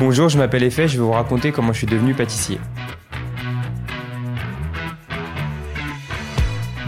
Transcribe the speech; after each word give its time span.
Bonjour, 0.00 0.30
je 0.30 0.38
m'appelle 0.38 0.62
Effet, 0.62 0.88
je 0.88 0.96
vais 0.96 1.02
vous 1.02 1.10
raconter 1.10 1.52
comment 1.52 1.74
je 1.74 1.78
suis 1.78 1.86
devenu 1.86 2.14
pâtissier. 2.14 2.58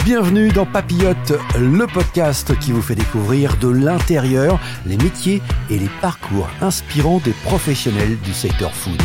Bienvenue 0.06 0.48
dans 0.48 0.64
Papillote, 0.64 1.34
le 1.59 1.86
podcast 1.86 2.59
qui 2.59 2.72
vous 2.72 2.80
fait 2.80 2.95
découvrir 2.95 3.59
de 3.59 3.68
l'intérieur 3.68 4.59
les 4.86 4.96
métiers 4.96 5.43
et 5.68 5.79
les 5.79 5.90
parcours 6.00 6.48
inspirants 6.62 7.20
des 7.22 7.34
professionnels 7.45 8.18
du 8.20 8.32
secteur 8.32 8.72
food. 8.72 9.02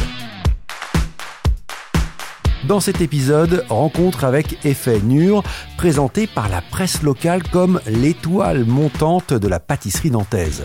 Dans 2.65 2.79
cet 2.79 3.01
épisode, 3.01 3.65
rencontre 3.67 4.23
avec 4.23 4.65
Effet 4.65 5.01
Nur, 5.01 5.43
présenté 5.75 6.27
par 6.27 6.47
la 6.47 6.61
presse 6.61 7.03
locale 7.03 7.43
comme 7.43 7.81
l'étoile 7.85 8.63
montante 8.63 9.33
de 9.33 9.47
la 9.49 9.59
pâtisserie 9.59 10.11
nantaise. 10.11 10.63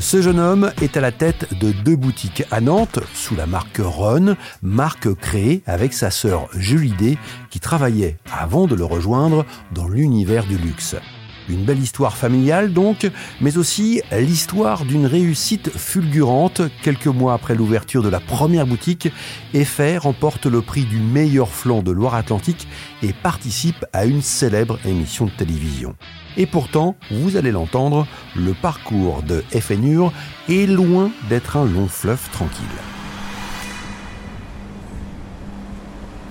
Ce 0.00 0.22
jeune 0.22 0.40
homme 0.40 0.72
est 0.80 0.96
à 0.96 1.02
la 1.02 1.12
tête 1.12 1.46
de 1.60 1.72
deux 1.72 1.94
boutiques 1.94 2.44
à 2.50 2.62
Nantes, 2.62 3.00
sous 3.12 3.36
la 3.36 3.46
marque 3.46 3.80
Ron, 3.84 4.34
marque 4.62 5.14
créée 5.14 5.62
avec 5.66 5.92
sa 5.92 6.10
sœur 6.10 6.48
Julie 6.54 6.94
D, 6.98 7.18
qui 7.50 7.60
travaillait, 7.60 8.16
avant 8.32 8.66
de 8.66 8.74
le 8.74 8.84
rejoindre, 8.84 9.44
dans 9.74 9.88
l'univers 9.88 10.46
du 10.46 10.56
luxe. 10.56 10.96
Une 11.50 11.64
belle 11.64 11.80
histoire 11.80 12.16
familiale 12.16 12.72
donc, 12.72 13.10
mais 13.40 13.58
aussi 13.58 14.00
l'histoire 14.12 14.84
d'une 14.84 15.06
réussite 15.06 15.70
fulgurante. 15.76 16.62
Quelques 16.82 17.08
mois 17.08 17.34
après 17.34 17.56
l'ouverture 17.56 18.04
de 18.04 18.08
la 18.08 18.20
première 18.20 18.66
boutique, 18.66 19.08
Effet 19.52 19.98
remporte 19.98 20.46
le 20.46 20.62
prix 20.62 20.84
du 20.84 20.98
meilleur 20.98 21.48
flanc 21.48 21.82
de 21.82 21.90
Loire-Atlantique 21.90 22.68
et 23.02 23.12
participe 23.12 23.84
à 23.92 24.06
une 24.06 24.22
célèbre 24.22 24.78
émission 24.84 25.26
de 25.26 25.32
télévision. 25.32 25.96
Et 26.36 26.46
pourtant, 26.46 26.94
vous 27.10 27.36
allez 27.36 27.50
l'entendre, 27.50 28.06
le 28.36 28.54
parcours 28.54 29.24
de 29.24 29.42
FNUR 29.50 30.12
est 30.48 30.66
loin 30.66 31.10
d'être 31.28 31.56
un 31.56 31.64
long 31.64 31.88
fleuve 31.88 32.30
tranquille. 32.30 32.99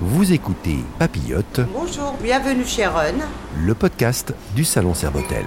Vous 0.02 0.32
écoutez 0.32 0.78
Papillote. 0.98 1.60
Bonjour, 1.74 2.16
bienvenue 2.24 2.64
chez 2.64 2.86
Run. 2.86 3.16
Le 3.62 3.74
podcast 3.74 4.34
du 4.56 4.64
Salon 4.64 4.94
Servotel. 4.94 5.44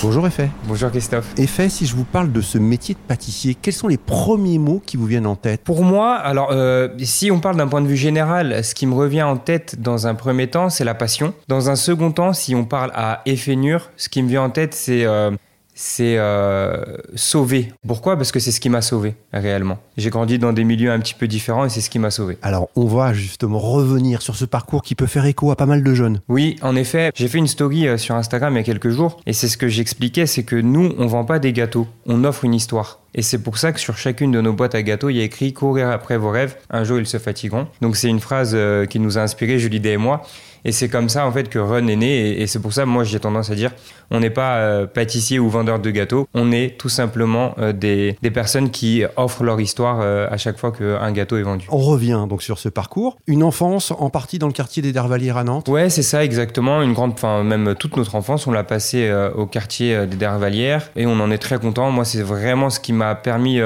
Bonjour 0.00 0.28
Effet. 0.28 0.48
Bonjour 0.68 0.90
Christophe. 0.90 1.34
Effet, 1.36 1.68
si 1.68 1.86
je 1.86 1.96
vous 1.96 2.04
parle 2.04 2.30
de 2.30 2.40
ce 2.40 2.56
métier 2.56 2.94
de 2.94 3.00
pâtissier, 3.00 3.56
quels 3.60 3.74
sont 3.74 3.88
les 3.88 3.96
premiers 3.96 4.58
mots 4.60 4.80
qui 4.86 4.96
vous 4.96 5.06
viennent 5.06 5.26
en 5.26 5.34
tête? 5.34 5.62
Pour 5.64 5.82
moi, 5.82 6.14
alors 6.14 6.50
euh, 6.52 6.88
si 7.02 7.32
on 7.32 7.40
parle 7.40 7.56
d'un 7.56 7.66
point 7.66 7.80
de 7.80 7.88
vue 7.88 7.96
général, 7.96 8.62
ce 8.62 8.76
qui 8.76 8.86
me 8.86 8.94
revient 8.94 9.24
en 9.24 9.36
tête 9.36 9.82
dans 9.82 10.06
un 10.06 10.14
premier 10.14 10.46
temps, 10.46 10.70
c'est 10.70 10.84
la 10.84 10.94
passion. 10.94 11.34
Dans 11.48 11.68
un 11.68 11.74
second 11.74 12.12
temps, 12.12 12.32
si 12.32 12.54
on 12.54 12.64
parle 12.64 12.92
à 12.94 13.22
effet 13.26 13.58
ce 13.96 14.08
qui 14.08 14.22
me 14.22 14.28
vient 14.28 14.42
en 14.42 14.50
tête, 14.50 14.72
c'est 14.72 15.04
euh, 15.04 15.32
c'est 15.80 16.18
euh, 16.18 16.84
sauver. 17.14 17.72
Pourquoi? 17.88 18.16
Parce 18.16 18.32
que 18.32 18.38
c'est 18.38 18.52
ce 18.52 18.60
qui 18.60 18.68
m'a 18.68 18.82
sauvé 18.82 19.14
réellement. 19.32 19.78
J'ai 19.96 20.10
grandi 20.10 20.38
dans 20.38 20.52
des 20.52 20.64
milieux 20.64 20.92
un 20.92 21.00
petit 21.00 21.14
peu 21.14 21.26
différents 21.26 21.64
et 21.64 21.70
c'est 21.70 21.80
ce 21.80 21.88
qui 21.88 21.98
m'a 21.98 22.10
sauvé. 22.10 22.36
Alors 22.42 22.68
on 22.76 22.84
va 22.84 23.14
justement 23.14 23.58
revenir 23.58 24.20
sur 24.20 24.36
ce 24.36 24.44
parcours 24.44 24.82
qui 24.82 24.94
peut 24.94 25.06
faire 25.06 25.24
écho 25.24 25.50
à 25.50 25.56
pas 25.56 25.64
mal 25.64 25.82
de 25.82 25.94
jeunes. 25.94 26.20
Oui, 26.28 26.56
en 26.60 26.76
effet, 26.76 27.12
j'ai 27.14 27.28
fait 27.28 27.38
une 27.38 27.46
story 27.46 27.88
euh, 27.88 27.96
sur 27.96 28.14
Instagram 28.14 28.52
il 28.52 28.56
y 28.58 28.60
a 28.60 28.62
quelques 28.62 28.90
jours 28.90 29.20
et 29.24 29.32
c'est 29.32 29.48
ce 29.48 29.56
que 29.56 29.68
j'expliquais, 29.68 30.26
c'est 30.26 30.42
que 30.44 30.56
nous, 30.56 30.92
on 30.98 31.06
vend 31.06 31.24
pas 31.24 31.38
des 31.38 31.54
gâteaux, 31.54 31.88
on 32.04 32.24
offre 32.24 32.44
une 32.44 32.54
histoire. 32.54 33.00
Et 33.14 33.22
c'est 33.22 33.42
pour 33.42 33.56
ça 33.56 33.72
que 33.72 33.80
sur 33.80 33.96
chacune 33.96 34.32
de 34.32 34.40
nos 34.42 34.52
boîtes 34.52 34.74
à 34.74 34.82
gâteaux, 34.82 35.08
il 35.08 35.16
y 35.16 35.20
a 35.20 35.24
écrit 35.24 35.54
courir 35.54 35.88
après 35.88 36.18
vos 36.18 36.30
rêves, 36.30 36.56
un 36.68 36.84
jour 36.84 36.98
ils 36.98 37.06
se 37.06 37.18
fatigueront. 37.18 37.66
Donc 37.80 37.96
c'est 37.96 38.08
une 38.08 38.20
phrase 38.20 38.52
euh, 38.54 38.84
qui 38.84 39.00
nous 39.00 39.16
a 39.16 39.22
inspiré 39.22 39.58
Julie 39.58 39.80
Day 39.80 39.92
et 39.92 39.96
moi. 39.96 40.22
Et 40.64 40.72
c'est 40.72 40.88
comme 40.88 41.08
ça 41.08 41.26
en 41.26 41.32
fait 41.32 41.48
que 41.48 41.58
Run 41.58 41.86
est 41.86 41.96
né. 41.96 42.40
Et, 42.40 42.46
c'est 42.46 42.60
pour 42.60 42.72
ça, 42.72 42.86
moi, 42.86 43.04
j'ai 43.04 43.20
tendance 43.20 43.50
à 43.50 43.54
dire, 43.54 43.70
on 44.10 44.20
n'est 44.20 44.30
pas 44.30 44.56
euh, 44.56 44.86
pâtissier 44.86 45.38
ou 45.38 45.48
vendeur 45.48 45.78
de 45.78 45.90
gâteaux. 45.90 46.26
On 46.34 46.52
est 46.52 46.78
tout 46.78 46.88
simplement 46.88 47.54
euh, 47.58 47.72
des, 47.72 48.16
des, 48.22 48.30
personnes 48.30 48.70
qui 48.70 49.04
offrent 49.16 49.44
leur 49.44 49.60
histoire 49.60 50.00
euh, 50.00 50.26
à 50.30 50.36
chaque 50.36 50.58
fois 50.58 50.72
qu'un 50.72 51.12
gâteau 51.12 51.36
est 51.36 51.42
vendu. 51.42 51.66
On 51.70 51.78
revient 51.78 52.26
donc 52.28 52.42
sur 52.42 52.58
ce 52.58 52.68
parcours. 52.68 53.18
Une 53.26 53.42
enfance 53.42 53.92
en 53.92 54.10
partie 54.10 54.38
dans 54.38 54.46
le 54.46 54.52
quartier 54.52 54.82
des 54.82 54.92
Dervalières 54.92 55.36
à 55.36 55.44
Nantes. 55.44 55.68
Ouais, 55.68 55.90
c'est 55.90 56.02
ça 56.02 56.24
exactement. 56.24 56.82
Une 56.82 56.92
grande, 56.92 57.12
enfin 57.12 57.42
même 57.42 57.74
toute 57.74 57.96
notre 57.96 58.14
enfance, 58.14 58.46
on 58.46 58.52
l'a 58.52 58.64
passé 58.64 59.10
au 59.36 59.46
quartier 59.46 60.06
des 60.06 60.16
Dervalières 60.16 60.90
et 60.96 61.06
on 61.06 61.20
en 61.20 61.30
est 61.30 61.38
très 61.38 61.58
content. 61.58 61.90
Moi, 61.90 62.04
c'est 62.04 62.22
vraiment 62.22 62.70
ce 62.70 62.80
qui 62.80 62.92
m'a 62.92 63.14
permis 63.14 63.60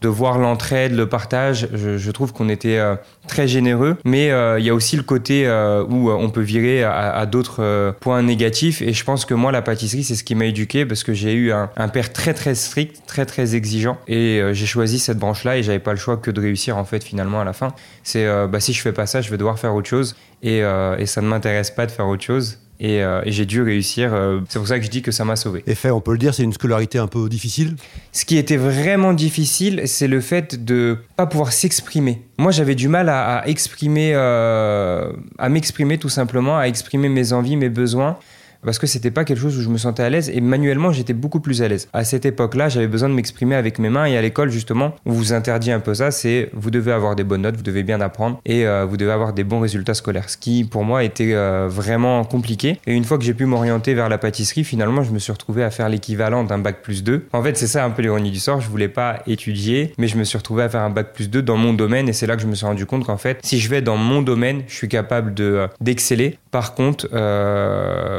de 0.00 0.08
voir 0.08 0.38
l'entraide, 0.38 0.94
le 0.94 1.08
partage. 1.08 1.68
Je, 1.72 2.10
trouve 2.10 2.32
qu'on 2.32 2.48
était 2.48 2.78
euh, 2.78 2.96
très 3.26 3.46
généreux, 3.46 3.96
mais 4.04 4.30
euh, 4.30 4.58
il 4.58 4.64
y 4.64 4.70
a 4.70 4.74
aussi 4.74 4.96
le 4.96 5.02
côté 5.02 5.46
euh, 5.46 5.84
où 5.88 6.10
on 6.10 6.30
peut 6.30 6.40
virer 6.40 6.82
à, 6.84 7.26
d'autres 7.26 7.94
points 8.00 8.22
négatifs. 8.22 8.82
Et 8.82 8.92
je 8.92 9.04
pense 9.04 9.24
que 9.24 9.34
moi, 9.34 9.52
la 9.52 9.62
pâtisserie, 9.62 10.04
c'est 10.04 10.14
ce 10.14 10.24
qui 10.24 10.34
m'a 10.34 10.46
éduqué 10.46 10.86
parce 10.86 11.04
que 11.04 11.12
j'ai 11.12 11.34
eu 11.34 11.52
un, 11.52 11.88
père 11.88 12.12
très 12.12 12.34
très 12.34 12.54
strict, 12.54 13.02
très 13.06 13.26
très 13.26 13.54
exigeant, 13.54 13.98
et 14.08 14.40
j'ai 14.52 14.66
choisi 14.66 14.98
cette 14.98 15.18
branche-là 15.18 15.58
et 15.58 15.62
j'avais 15.62 15.78
pas 15.78 15.92
le 15.92 15.98
choix 15.98 16.16
que 16.16 16.30
de 16.30 16.40
réussir 16.40 16.76
en 16.76 16.84
fait 16.84 17.02
finalement 17.02 17.40
à 17.40 17.44
la 17.44 17.52
fin. 17.52 17.72
C'est 18.02 18.26
bah 18.48 18.60
si 18.60 18.72
je 18.72 18.80
fais 18.80 18.92
pas 18.92 19.06
ça, 19.06 19.20
je 19.20 19.30
vais 19.30 19.36
devoir 19.36 19.58
faire 19.58 19.74
autre 19.74 19.88
chose 19.88 20.16
et, 20.42 20.58
et 20.58 21.06
ça 21.06 21.20
ne 21.20 21.28
m'intéresse 21.28 21.70
pas 21.70 21.86
de 21.86 21.90
faire 21.90 22.06
autre 22.06 22.22
chose. 22.22 22.58
Euh, 22.82 23.22
et, 23.24 23.32
j'ai 23.32 23.44
dû 23.44 23.62
réussir. 23.62 24.14
Euh, 24.14 24.40
c'est 24.48 24.58
pour 24.58 24.68
ça 24.68 24.78
que 24.78 24.84
je 24.84 24.90
dis 24.90 25.02
que 25.02 25.10
ça 25.10 25.24
m'a 25.24 25.36
sauvé. 25.36 25.64
Et 25.66 25.74
fait, 25.74 25.90
on 25.90 26.00
peut 26.00 26.12
le 26.12 26.18
dire, 26.18 26.34
c'est 26.34 26.44
une 26.44 26.52
scolarité 26.52 26.98
un 26.98 27.08
peu 27.08 27.28
difficile? 27.28 27.76
Ce 28.12 28.24
qui 28.24 28.36
était 28.36 28.56
vraiment 28.56 29.12
difficile, 29.12 29.82
c'est 29.86 30.08
le 30.08 30.20
fait 30.20 30.64
de 30.64 30.98
pas 31.16 31.26
pouvoir 31.26 31.52
s'exprimer. 31.52 32.22
Moi, 32.38 32.52
j'avais 32.52 32.74
du 32.74 32.88
mal 32.88 33.08
à, 33.08 33.42
exprimer, 33.46 34.12
euh, 34.14 35.12
à 35.38 35.48
m'exprimer 35.48 35.98
tout 35.98 36.08
simplement, 36.08 36.58
à 36.58 36.64
exprimer 36.64 37.08
mes 37.08 37.32
envies, 37.32 37.56
mes 37.56 37.68
besoins 37.68 38.18
parce 38.64 38.78
que 38.78 38.86
c'était 38.86 39.10
pas 39.10 39.24
quelque 39.24 39.40
chose 39.40 39.56
où 39.58 39.62
je 39.62 39.68
me 39.68 39.78
sentais 39.78 40.02
à 40.02 40.10
l'aise 40.10 40.30
et 40.30 40.40
manuellement 40.40 40.92
j'étais 40.92 41.14
beaucoup 41.14 41.40
plus 41.40 41.62
à 41.62 41.68
l'aise. 41.68 41.88
À 41.92 42.04
cette 42.04 42.26
époque-là, 42.26 42.68
j'avais 42.68 42.88
besoin 42.88 43.08
de 43.08 43.14
m'exprimer 43.14 43.54
avec 43.54 43.78
mes 43.78 43.88
mains 43.88 44.06
et 44.06 44.16
à 44.16 44.22
l'école 44.22 44.50
justement, 44.50 44.94
on 45.06 45.12
vous 45.12 45.32
interdit 45.32 45.70
un 45.70 45.80
peu 45.80 45.94
ça, 45.94 46.10
c'est 46.10 46.50
vous 46.52 46.70
devez 46.70 46.92
avoir 46.92 47.16
des 47.16 47.24
bonnes 47.24 47.42
notes, 47.42 47.56
vous 47.56 47.62
devez 47.62 47.82
bien 47.82 48.00
apprendre 48.00 48.40
et 48.44 48.66
euh, 48.66 48.84
vous 48.84 48.96
devez 48.96 49.12
avoir 49.12 49.32
des 49.32 49.44
bons 49.44 49.60
résultats 49.60 49.94
scolaires, 49.94 50.28
ce 50.28 50.36
qui 50.36 50.64
pour 50.64 50.84
moi 50.84 51.04
était 51.04 51.34
euh, 51.34 51.68
vraiment 51.68 52.24
compliqué. 52.24 52.78
Et 52.86 52.94
une 52.94 53.04
fois 53.04 53.18
que 53.18 53.24
j'ai 53.24 53.34
pu 53.34 53.44
m'orienter 53.44 53.94
vers 53.94 54.08
la 54.08 54.18
pâtisserie, 54.18 54.64
finalement, 54.64 55.02
je 55.02 55.12
me 55.12 55.18
suis 55.18 55.32
retrouvé 55.32 55.62
à 55.64 55.70
faire 55.70 55.88
l'équivalent 55.88 56.44
d'un 56.44 56.58
bac 56.58 56.82
plus 56.82 57.02
2. 57.02 57.26
En 57.32 57.42
fait, 57.42 57.56
c'est 57.56 57.66
ça 57.66 57.84
un 57.84 57.90
peu 57.90 58.02
l'ironie 58.02 58.30
du 58.30 58.38
sort, 58.40 58.60
je 58.60 58.68
voulais 58.68 58.88
pas 58.88 59.22
étudier, 59.26 59.92
mais 59.98 60.08
je 60.08 60.16
me 60.16 60.24
suis 60.24 60.38
retrouvé 60.38 60.64
à 60.64 60.68
faire 60.68 60.82
un 60.82 60.90
bac 60.90 61.12
plus 61.12 61.30
2 61.30 61.42
dans 61.42 61.56
mon 61.56 61.72
domaine 61.72 62.08
et 62.08 62.12
c'est 62.12 62.26
là 62.26 62.36
que 62.36 62.42
je 62.42 62.46
me 62.46 62.54
suis 62.54 62.66
rendu 62.66 62.86
compte 62.86 63.04
qu'en 63.04 63.16
fait, 63.16 63.38
si 63.42 63.58
je 63.58 63.68
vais 63.68 63.82
dans 63.82 63.96
mon 63.96 64.22
domaine, 64.22 64.62
je 64.66 64.74
suis 64.74 64.88
capable 64.88 65.34
de 65.34 65.44
euh, 65.44 65.66
d'exceller. 65.80 66.38
Par 66.50 66.74
contre, 66.74 67.06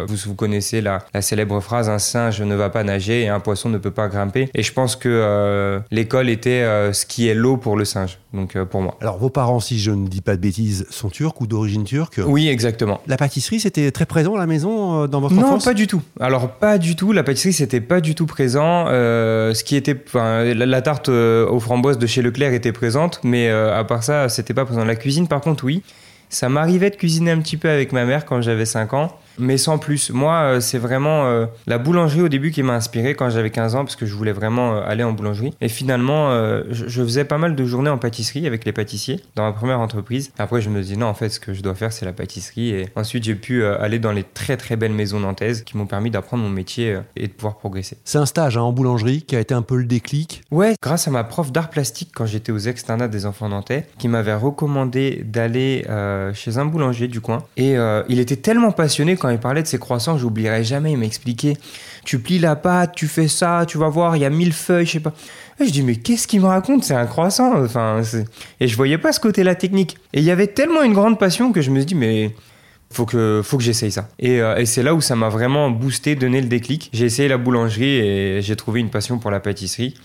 vous, 0.07 0.28
vous 0.29 0.35
connaissez 0.35 0.79
la, 0.81 0.99
célèbre 1.21 1.59
phrase 1.59 1.89
un 1.89 1.97
singe 1.97 2.41
ne 2.41 2.55
va 2.55 2.69
pas 2.69 2.83
nager 2.83 3.23
et 3.23 3.29
un 3.29 3.39
poisson 3.39 3.67
ne 3.69 3.79
peut 3.79 3.91
pas 3.91 4.07
grimper. 4.07 4.49
Et 4.53 4.61
je 4.61 4.71
pense 4.71 4.95
que 4.95 5.09
euh, 5.09 5.79
l'école 5.89 6.29
était 6.29 6.61
euh, 6.61 6.93
ce 6.93 7.05
qui 7.07 7.27
est 7.27 7.33
l'eau 7.33 7.57
pour 7.57 7.75
le 7.75 7.83
singe, 7.83 8.19
donc 8.33 8.55
euh, 8.55 8.63
pour 8.63 8.81
moi. 8.81 8.95
Alors 9.01 9.17
vos 9.17 9.29
parents, 9.29 9.59
si 9.59 9.79
je 9.79 9.91
ne 9.91 10.07
dis 10.07 10.21
pas 10.21 10.35
de 10.35 10.41
bêtises, 10.41 10.85
sont 10.91 11.09
turcs 11.09 11.41
ou 11.41 11.47
d'origine 11.47 11.83
turque? 11.83 12.21
Oui, 12.23 12.47
exactement. 12.47 13.01
La 13.07 13.17
pâtisserie, 13.17 13.59
c'était 13.59 13.91
très 13.91 14.05
présent 14.05 14.35
à 14.35 14.39
la 14.39 14.45
maison 14.45 15.07
dans 15.07 15.19
votre 15.19 15.35
enfance? 15.37 15.65
Non, 15.65 15.71
pas 15.71 15.73
du 15.73 15.87
tout. 15.87 16.01
Alors 16.19 16.51
pas 16.51 16.77
du 16.77 16.95
tout. 16.95 17.11
La 17.11 17.23
pâtisserie, 17.23 17.53
c'était 17.53 17.81
pas 17.81 18.01
du 18.01 18.13
tout 18.13 18.27
présent. 18.27 18.85
ce 18.85 19.63
qui 19.63 19.75
était, 19.75 19.97
la, 20.13 20.53
la, 20.53 20.81
tarte 20.81 21.09
aux 21.09 21.59
framboises 21.59 21.97
de 21.97 22.05
chez 22.05 22.21
Leclerc 22.21 22.53
était 22.53 22.71
présente, 22.71 23.19
mais 23.23 23.49
à 23.49 23.83
part 23.83 24.03
ça, 24.03 24.29
c'était 24.29 24.53
pas 24.53 24.65
présent. 24.65 24.85
La 24.85 24.95
cuisine, 24.95 25.27
par 25.27 25.41
contre, 25.41 25.63
oui. 25.63 25.81
Ça 26.29 26.47
m'arrivait 26.47 26.91
de 26.91 26.95
cuisiner 26.95 27.31
un 27.31 27.39
petit 27.39 27.57
peu 27.57 27.69
avec 27.69 27.91
ma 27.91 28.05
mère 28.05 28.23
quand 28.25 28.39
j'avais 28.41 28.65
5 28.65 28.93
ans 28.93 29.17
mais 29.39 29.57
sans 29.57 29.77
plus. 29.77 30.11
Moi, 30.11 30.33
euh, 30.33 30.59
c'est 30.59 30.77
vraiment 30.77 31.25
euh, 31.25 31.45
la 31.65 31.77
boulangerie 31.77 32.21
au 32.21 32.29
début 32.29 32.51
qui 32.51 32.61
m'a 32.61 32.73
inspiré 32.73 33.15
quand 33.15 33.29
j'avais 33.29 33.49
15 33.49 33.75
ans 33.75 33.85
parce 33.85 33.95
que 33.95 34.05
je 34.05 34.13
voulais 34.13 34.31
vraiment 34.31 34.75
euh, 34.75 34.81
aller 34.85 35.03
en 35.03 35.13
boulangerie. 35.13 35.53
Et 35.61 35.69
finalement, 35.69 36.29
je, 36.69 37.03
faisais 37.03 37.23
pas 37.23 37.37
mal 37.37 37.55
de 37.55 37.65
journées 37.65 37.89
en 37.89 37.97
pâtisserie 37.97 38.45
avec 38.45 38.65
les 38.65 38.73
pâtissiers 38.73 39.21
dans 39.35 39.43
ma 39.43 39.53
première 39.53 39.79
entreprise. 39.79 40.31
Après, 40.37 40.61
je 40.61 40.69
me 40.69 40.81
dis 40.81 40.97
non, 40.97 41.07
en 41.07 41.13
fait, 41.13 41.29
ce 41.29 41.39
que 41.39 41.53
je 41.53 41.61
dois 41.61 41.75
faire, 41.75 41.93
c'est 41.93 42.05
la 42.05 42.11
pâtisserie. 42.11 42.69
Et 42.71 42.89
ensuite, 42.95 43.23
j'ai 43.23 43.35
pu 43.35 43.63
aller 43.63 43.99
dans 43.99 44.11
les 44.11 44.23
très 44.23 44.57
très 44.57 44.75
belles 44.75 44.93
maisons 44.93 45.19
nantaises 45.19 45.63
qui 45.63 45.77
m'ont 45.77 45.85
permis 45.85 46.11
d'apprendre 46.11 46.43
mon 46.43 46.49
métier 46.49 46.99
et 47.15 47.27
de 47.27 47.31
pouvoir 47.31 47.57
progresser. 47.57 47.97
C'est 48.03 48.17
un 48.17 48.25
stage 48.25 48.57
hein, 48.57 48.61
en 48.61 48.73
boulangerie 48.73 49.21
qui 49.21 49.35
a 49.35 49.39
été 49.39 49.53
un 49.53 49.61
peu 49.61 49.77
le 49.77 49.85
déclic 49.85 50.41
Ouais, 50.51 50.75
grâce 50.81 51.07
à 51.07 51.11
ma 51.11 51.23
prof 51.23 51.51
d'art 51.51 51.69
plastique 51.69 52.11
quand 52.13 52.25
j'étais 52.25 52.51
aux 52.51 52.57
externats 52.57 53.07
des 53.07 53.25
enfants 53.25 53.49
nantais, 53.49 53.87
qui 53.97 54.07
m'avait 54.07 54.35
recommandé 54.35 55.23
d'aller 55.25 55.85
chez 56.33 56.57
un 56.57 56.65
boulanger 56.65 57.07
du 57.07 57.21
coin. 57.21 57.43
Et 57.55 57.75
il 58.09 58.19
était 58.19 58.35
tellement 58.35 58.71
passionné 58.71 59.15
quand 59.15 59.28
il 59.31 59.39
parlait 59.39 59.61
de 59.61 59.67
ses 59.67 59.79
croissants, 59.79 60.17
j'oublierai 60.17 60.63
jamais, 60.63 60.91
il 60.91 60.97
m'expliquait, 60.97 61.55
tu 62.05 62.19
plies 62.19 62.39
la 62.39 62.55
pâte, 62.55 62.93
tu 62.95 63.07
fais 63.07 63.27
ça, 63.27 63.65
tu 63.67 63.77
vas 63.77 63.89
voir, 63.89 64.15
il 64.15 64.21
y 64.21 64.25
a 64.25 64.29
mille 64.29 64.53
feuilles, 64.53 64.85
je 64.85 64.93
sais 64.93 64.99
pas. 64.99 65.13
Je 65.59 65.71
dis, 65.71 65.81
mais 65.81 65.97
qu'est-ce 65.97 66.27
qu'il 66.27 66.39
me 66.41 66.45
raconte? 66.45 66.85
C'est 66.85 66.95
un 66.95 67.05
croissant. 67.05 67.61
Enfin, 67.63 68.01
et 68.59 68.67
je 68.67 68.75
voyais 68.77 68.97
pas 68.97 69.11
ce 69.11 69.19
côté-là 69.19 69.55
technique. 69.55 69.97
Et 70.13 70.19
il 70.19 70.23
y 70.23 70.31
avait 70.31 70.47
tellement 70.47 70.83
une 70.83 70.93
grande 70.93 71.19
passion 71.19 71.51
que 71.51 71.61
je 71.61 71.69
me 71.69 71.79
suis 71.79 71.87
dit, 71.87 71.95
mais 71.95 72.33
faut 72.91 73.05
que, 73.05 73.41
faut 73.43 73.57
que 73.57 73.63
j'essaye 73.63 73.91
ça. 73.91 74.07
Et, 74.19 74.41
euh, 74.41 74.55
et 74.55 74.65
c'est 74.65 74.83
là 74.83 74.95
où 74.95 75.01
ça 75.01 75.15
m'a 75.15 75.29
vraiment 75.29 75.69
boosté, 75.69 76.15
donné 76.15 76.41
le 76.41 76.47
déclic. 76.47 76.89
J'ai 76.93 77.05
essayé 77.05 77.27
la 77.27 77.37
boulangerie 77.37 77.97
et 77.97 78.41
j'ai 78.41 78.55
trouvé 78.55 78.79
une 78.79 78.89
passion 78.89 79.19
pour 79.19 79.31
la 79.31 79.39
pâtisserie. 79.39 79.95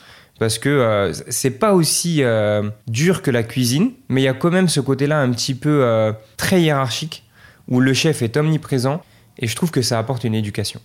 Parce 0.40 0.58
que 0.58 0.68
euh, 0.68 1.12
c'est 1.28 1.52
pas 1.52 1.74
aussi 1.74 2.24
euh, 2.24 2.68
dur 2.88 3.22
que 3.22 3.30
la 3.30 3.44
cuisine, 3.44 3.92
mais 4.08 4.22
il 4.22 4.24
y 4.24 4.28
a 4.28 4.34
quand 4.34 4.50
même 4.50 4.68
ce 4.68 4.80
côté-là 4.80 5.20
un 5.20 5.30
petit 5.30 5.54
peu 5.54 6.12
très 6.36 6.60
hiérarchique, 6.60 7.22
où 7.68 7.78
le 7.78 7.94
chef 7.94 8.22
est 8.22 8.36
omniprésent 8.36 9.00
et 9.38 9.46
je 9.46 9.56
trouve 9.56 9.70
que 9.70 9.82
ça 9.82 9.98
apporte 9.98 10.24
une 10.24 10.34
éducation. 10.34 10.80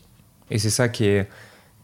Et 0.51 0.57
c'est 0.57 0.69
ça 0.69 0.90
qui 0.90 1.06
est, 1.06 1.28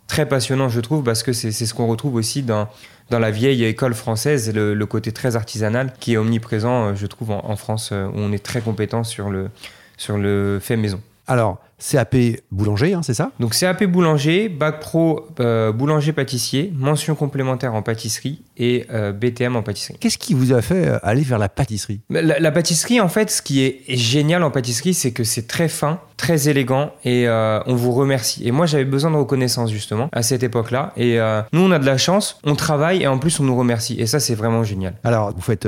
très 0.08 0.28
passionnant, 0.28 0.70
je 0.70 0.80
trouve, 0.80 1.04
parce 1.04 1.24
que 1.24 1.34
c'est 1.34 1.52
ce 1.52 1.74
qu'on 1.74 1.88
retrouve 1.88 2.16
aussi 2.16 2.44
dans, 2.44 2.68
dans 3.10 3.20
la 3.20 3.32
vieille 3.32 3.64
école 3.64 3.94
française, 3.94 4.54
le, 4.54 4.86
côté 4.86 5.12
très 5.12 5.36
artisanal 5.36 5.94
qui 6.00 6.14
est 6.14 6.18
omniprésent, 6.18 6.88
euh, 6.88 6.96
je 6.96 7.08
trouve, 7.08 7.32
en, 7.32 7.56
France, 7.56 7.90
euh, 7.92 8.06
où 8.08 8.14
on 8.16 8.32
est 8.32 8.44
très 8.44 8.62
compétent 8.62 9.04
sur 9.04 9.30
le, 9.30 9.50
sur 9.98 10.18
le 10.18 10.60
fait 10.62 10.78
maison. 10.78 11.02
Alors, 11.28 11.60
CAP 11.78 12.16
boulanger, 12.52 12.94
hein, 12.94 13.02
c'est 13.04 13.14
ça? 13.14 13.32
Donc 13.40 13.54
CAP 13.54 13.84
boulanger, 13.86 14.48
bac 14.48 14.80
pro 14.80 15.28
euh, 15.40 15.72
boulanger 15.72 16.14
pâtissier, 16.14 16.72
mention 16.76 17.16
complémentaire 17.16 17.74
en 17.74 17.82
pâtisserie 17.82 18.44
et 18.58 18.86
euh, 18.92 19.12
BTM 19.12 19.56
en 19.56 19.62
pâtisserie. 19.62 19.98
Qu'est-ce 20.00 20.18
qui 20.18 20.34
vous 20.34 20.54
a 20.54 20.62
fait 20.62 20.88
euh, 20.88 21.00
aller 21.04 21.24
vers 21.24 21.38
la 21.38 21.50
pâtisserie? 21.50 22.00
La, 22.10 22.52
pâtisserie, 22.52 23.02
en 23.02 23.10
fait, 23.10 23.30
ce 23.30 23.42
qui 23.42 23.64
est 23.64 23.84
génial 23.90 24.44
en 24.44 24.52
pâtisserie, 24.52 24.94
c'est 24.94 25.12
que 25.12 25.24
c'est 25.24 25.48
très 25.48 25.68
fin, 25.68 26.00
très 26.16 26.48
élégant 26.48 26.94
et 27.04 27.28
on 27.28 27.76
vous 27.76 27.92
remercie. 27.92 28.48
Et 28.48 28.52
moi, 28.52 28.66
j'avais 28.66 28.86
besoin 28.86 29.12
de 29.12 29.18
reconnaissance 29.18 29.72
justement 29.72 30.10
à 30.14 30.24
cette 30.24 30.44
époque-là. 30.44 30.94
Et 30.96 31.20
nous, 31.52 31.62
on 31.62 31.72
a 31.72 31.80
de 31.80 31.86
la 31.86 31.98
chance, 31.98 32.40
on 32.44 32.56
travaille 32.56 33.04
et 33.04 33.08
en 33.08 33.18
plus, 33.18 33.40
on 33.40 33.44
nous 33.44 33.58
remercie. 33.58 34.00
Et 34.00 34.06
ça, 34.06 34.20
c'est 34.20 34.36
vraiment 34.36 34.64
génial. 34.64 34.96
Alors, 35.04 35.34
vous 35.36 35.42
faites 35.42 35.68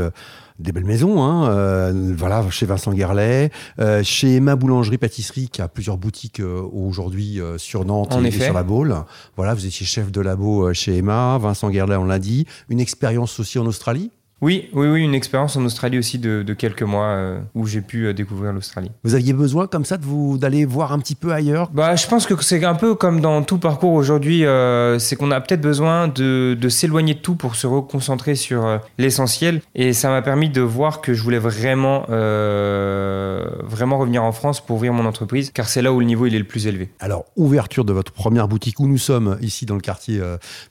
des 0.60 0.72
belles 0.72 0.86
maisons, 0.86 1.22
hein, 1.22 1.50
euh, 1.50 2.14
voilà, 2.18 2.50
chez 2.50 2.66
Vincent 2.66 2.94
Guerlet, 2.94 3.52
euh, 3.80 4.04
chez 4.04 4.38
Emma 4.38 4.56
Boulangerie 4.56 4.98
Pâtisserie 4.98 5.50
qui 5.50 5.62
a 5.62 5.68
plusieurs 5.68 5.98
boutiques 5.98 6.40
euh, 6.40 6.62
aujourd'hui 6.72 7.40
sur 7.58 7.86
Nantes 7.86 8.18
et, 8.24 8.32
sur 8.32 8.54
la 8.54 8.64
Baule. 8.64 8.96
Voilà, 9.36 9.54
vous 9.54 9.66
étiez 9.66 9.86
chef 9.86 10.12
de 10.12 10.22
labo 10.22 10.74
chez 10.74 10.98
Emma, 10.98 11.38
Vincent 11.38 11.70
Guerlet, 11.70 11.96
on 11.96 12.06
l'a 12.06 12.20
dit. 12.20 12.46
Une 12.70 12.80
expérience 12.80 13.40
aussi 13.40 13.60
en 13.60 13.66
Australie? 13.66 14.12
Oui, 14.40 14.70
oui, 14.74 14.88
oui, 14.88 15.02
une 15.02 15.16
expérience 15.16 15.58
en 15.58 15.66
Australie 15.66 15.98
aussi 15.98 16.20
de, 16.20 16.44
quelques 16.54 16.84
mois 16.84 17.08
euh, 17.08 17.40
où 17.56 17.66
j'ai 17.66 17.82
pu 17.82 18.06
euh, 18.06 18.14
découvrir 18.14 18.54
l'Australie. 18.54 18.92
Vous 19.04 19.16
aviez 19.16 19.34
besoin 19.34 19.66
comme 19.66 19.84
ça 19.84 19.98
de 19.98 20.06
vous 20.06 20.38
d'aller 20.38 20.64
voir 20.66 20.92
un 20.92 21.00
petit 21.00 21.16
peu 21.16 21.32
ailleurs? 21.32 21.72
Bah, 21.74 21.96
je 21.96 22.06
pense 22.06 22.28
que 22.28 22.36
c'est 22.44 22.64
un 22.64 22.76
peu 22.76 22.94
comme 22.94 23.20
dans 23.20 23.42
tout 23.42 23.58
parcours 23.58 23.94
aujourd'hui, 23.94 24.46
euh, 24.46 25.00
c'est 25.00 25.16
qu'on 25.16 25.32
a 25.32 25.42
peut-être 25.42 25.62
besoin 25.62 26.08
de, 26.08 26.56
de 26.60 26.70
s'éloigner 26.70 27.16
de 27.16 27.20
tout 27.20 27.34
pour 27.34 27.56
se 27.56 27.66
reconcentrer 27.66 28.36
sur 28.36 28.80
l'essentiel. 29.00 29.62
Et 29.74 29.94
ça 29.94 30.10
m'a 30.10 30.22
permis 30.22 30.50
de 30.50 30.62
voir 30.62 31.02
que 31.02 31.16
je 31.16 31.24
voulais 31.24 31.40
vraiment, 31.40 32.06
vraiment 32.08 33.98
revenir 33.98 34.24
en 34.24 34.32
France 34.32 34.64
pour 34.64 34.76
ouvrir 34.76 34.94
mon 34.94 35.06
entreprise, 35.06 35.50
car 35.52 35.68
c'est 35.68 35.82
là 35.82 35.92
où 35.92 36.00
le 36.00 36.06
niveau 36.06 36.28
il 36.28 36.36
est 36.36 36.40
le 36.40 36.46
plus 36.46 36.68
élevé. 36.68 36.90
Alors, 37.00 37.26
ouverture 37.36 37.86
de 37.86 37.94
votre 37.94 38.12
première 38.12 38.48
boutique 38.48 38.80
où 38.80 38.88
nous 38.88 38.98
sommes 38.98 39.38
ici 39.42 39.66
dans 39.66 39.76
le 39.76 39.82
quartier 39.82 40.22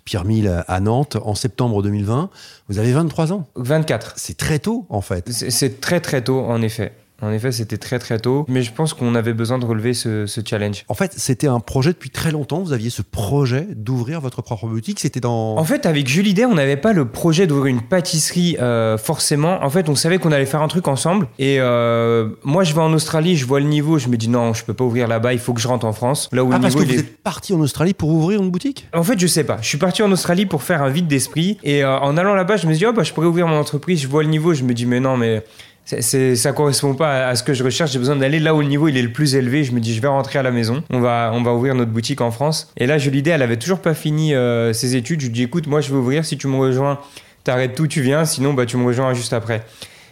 Pierre 0.04 0.24
Mille 0.24 0.64
à 0.68 0.80
Nantes 0.80 1.16
en 1.22 1.34
septembre 1.34 1.82
2020. 1.82 2.30
Vous 2.68 2.78
avez 2.78 2.92
23 2.92 3.32
ans? 3.32 3.48
24. 3.56 4.14
C'est 4.17 4.37
très 4.37 4.58
tôt, 4.58 4.87
en 4.88 5.00
fait. 5.00 5.31
C'est 5.31 5.81
très 5.81 6.00
très 6.00 6.23
tôt, 6.23 6.41
en 6.41 6.62
effet. 6.62 6.93
En 7.22 7.32
effet, 7.32 7.50
c'était 7.50 7.78
très 7.78 7.98
très 7.98 8.18
tôt, 8.18 8.44
mais 8.48 8.62
je 8.62 8.72
pense 8.72 8.92
qu'on 8.92 9.14
avait 9.14 9.32
besoin 9.32 9.58
de 9.58 9.64
relever 9.64 9.94
ce, 9.94 10.26
challenge. 10.44 10.84
En 10.88 10.94
fait, 10.94 11.14
c'était 11.16 11.46
un 11.46 11.60
projet 11.60 11.90
depuis 11.90 12.10
très 12.10 12.30
longtemps. 12.30 12.60
Vous 12.60 12.72
aviez 12.72 12.90
ce 12.90 13.02
projet 13.02 13.66
d'ouvrir 13.74 14.20
votre 14.20 14.42
propre 14.42 14.66
boutique. 14.66 15.00
C'était 15.00 15.20
dans. 15.20 15.56
En 15.56 15.64
fait, 15.64 15.86
avec 15.86 16.08
Julie 16.08 16.34
Day, 16.34 16.44
on 16.44 16.54
n'avait 16.54 16.76
pas 16.76 16.92
le 16.92 17.06
projet 17.06 17.46
d'ouvrir 17.46 17.74
une 17.74 17.80
pâtisserie 17.80 18.56
euh, 18.60 18.98
forcément. 18.98 19.62
En 19.64 19.70
fait, 19.70 19.88
on 19.88 19.94
savait 19.94 20.18
qu'on 20.18 20.32
allait 20.32 20.46
faire 20.46 20.62
un 20.62 20.68
truc 20.68 20.88
ensemble. 20.88 21.28
Et 21.38 21.56
euh, 21.60 22.28
moi, 22.44 22.64
je 22.64 22.74
vais 22.74 22.80
en 22.80 22.92
Australie, 22.92 23.36
je 23.36 23.46
vois 23.46 23.60
le 23.60 23.66
niveau, 23.66 23.98
je 23.98 24.08
me 24.08 24.16
dis 24.16 24.28
non, 24.28 24.52
je 24.52 24.64
peux 24.64 24.74
pas 24.74 24.84
ouvrir 24.84 25.08
là-bas. 25.08 25.32
Il 25.32 25.38
faut 25.38 25.54
que 25.54 25.60
je 25.60 25.68
rentre 25.68 25.86
en 25.86 25.92
France. 25.92 26.28
Là 26.32 26.44
où 26.44 26.50
ah, 26.52 26.58
parce 26.58 26.74
que 26.74 26.80
vous 26.80 26.98
êtes 26.98 27.22
parti 27.22 27.54
en 27.54 27.60
Australie 27.60 27.94
pour 27.94 28.10
ouvrir 28.10 28.42
une 28.42 28.50
boutique? 28.50 28.88
En 28.92 29.02
fait, 29.02 29.18
je 29.18 29.26
sais 29.26 29.44
pas. 29.44 29.56
Je 29.62 29.68
suis 29.68 29.78
parti 29.78 30.02
en 30.02 30.12
Australie 30.12 30.44
pour 30.44 30.62
faire 30.62 30.82
un 30.82 30.90
vide 30.90 31.08
d'esprit. 31.08 31.58
Et 31.64 31.82
euh, 31.82 31.98
en 31.98 32.16
allant 32.18 32.34
là-bas, 32.34 32.58
je 32.58 32.66
me 32.66 32.74
dis 32.74 32.84
oh 32.84 32.92
bah 32.92 33.04
je 33.04 33.12
pourrais 33.12 33.26
ouvrir 33.26 33.46
mon 33.46 33.58
entreprise. 33.58 34.02
Je 34.02 34.08
vois 34.08 34.22
le 34.22 34.28
niveau, 34.28 34.52
je 34.52 34.64
me 34.64 34.74
dis 34.74 34.84
mais 34.84 35.00
non 35.00 35.16
mais 35.16 35.42
c'est, 35.87 36.37
ça 36.37 36.53
correspond 36.53 36.94
pas 36.94 37.29
à 37.29 37.35
ce 37.35 37.43
que 37.43 37.55
je 37.55 37.65
recherche. 37.65 37.93
J'ai 37.93 37.99
besoin 37.99 38.17
d'aller 38.17 38.41
là 38.41 38.55
où 38.55 38.61
le 38.61 38.67
niveau 38.67 38.88
il 38.88 38.97
est 38.97 39.03
le 39.03 39.12
plus 39.12 39.35
élevé. 39.35 39.65
Je 39.65 39.73
me 39.73 39.81
dis, 39.81 39.94
je 39.94 40.03
vais 40.03 40.09
rentrer 40.09 40.38
à 40.38 40.43
la 40.43 40.50
maison. 40.50 40.83
On 40.91 41.00
va, 41.00 41.31
on 41.33 41.43
va 41.43 41.55
ouvrir 41.55 41.75
notre 41.75 41.93
boutique 41.93 42.21
en 42.21 42.31
France. 42.31 42.71
Et 42.77 42.87
là, 42.87 42.99
l'idée 42.99 43.31
elle 43.31 43.43
avait 43.43 43.56
toujours 43.56 43.81
pas 43.81 43.94
fini 43.94 44.35
euh, 44.35 44.73
ses 44.73 44.97
études. 44.97 45.21
Je 45.21 45.27
lui 45.27 45.33
dis, 45.33 45.43
écoute, 45.44 45.67
moi, 45.67 45.81
je 45.81 45.91
vais 45.91 45.97
ouvrir. 45.97 46.25
Si 46.25 46.37
tu 46.37 46.47
me 46.49 46.56
rejoins, 46.56 46.99
t'arrêtes 47.44 47.75
tout, 47.75 47.87
tu 47.87 48.03
viens. 48.03 48.25
Sinon, 48.25 48.53
bah, 48.53 48.67
tu 48.67 48.77
me 48.77 48.85
rejoins 48.85 49.15
juste 49.15 49.33
après. 49.33 49.62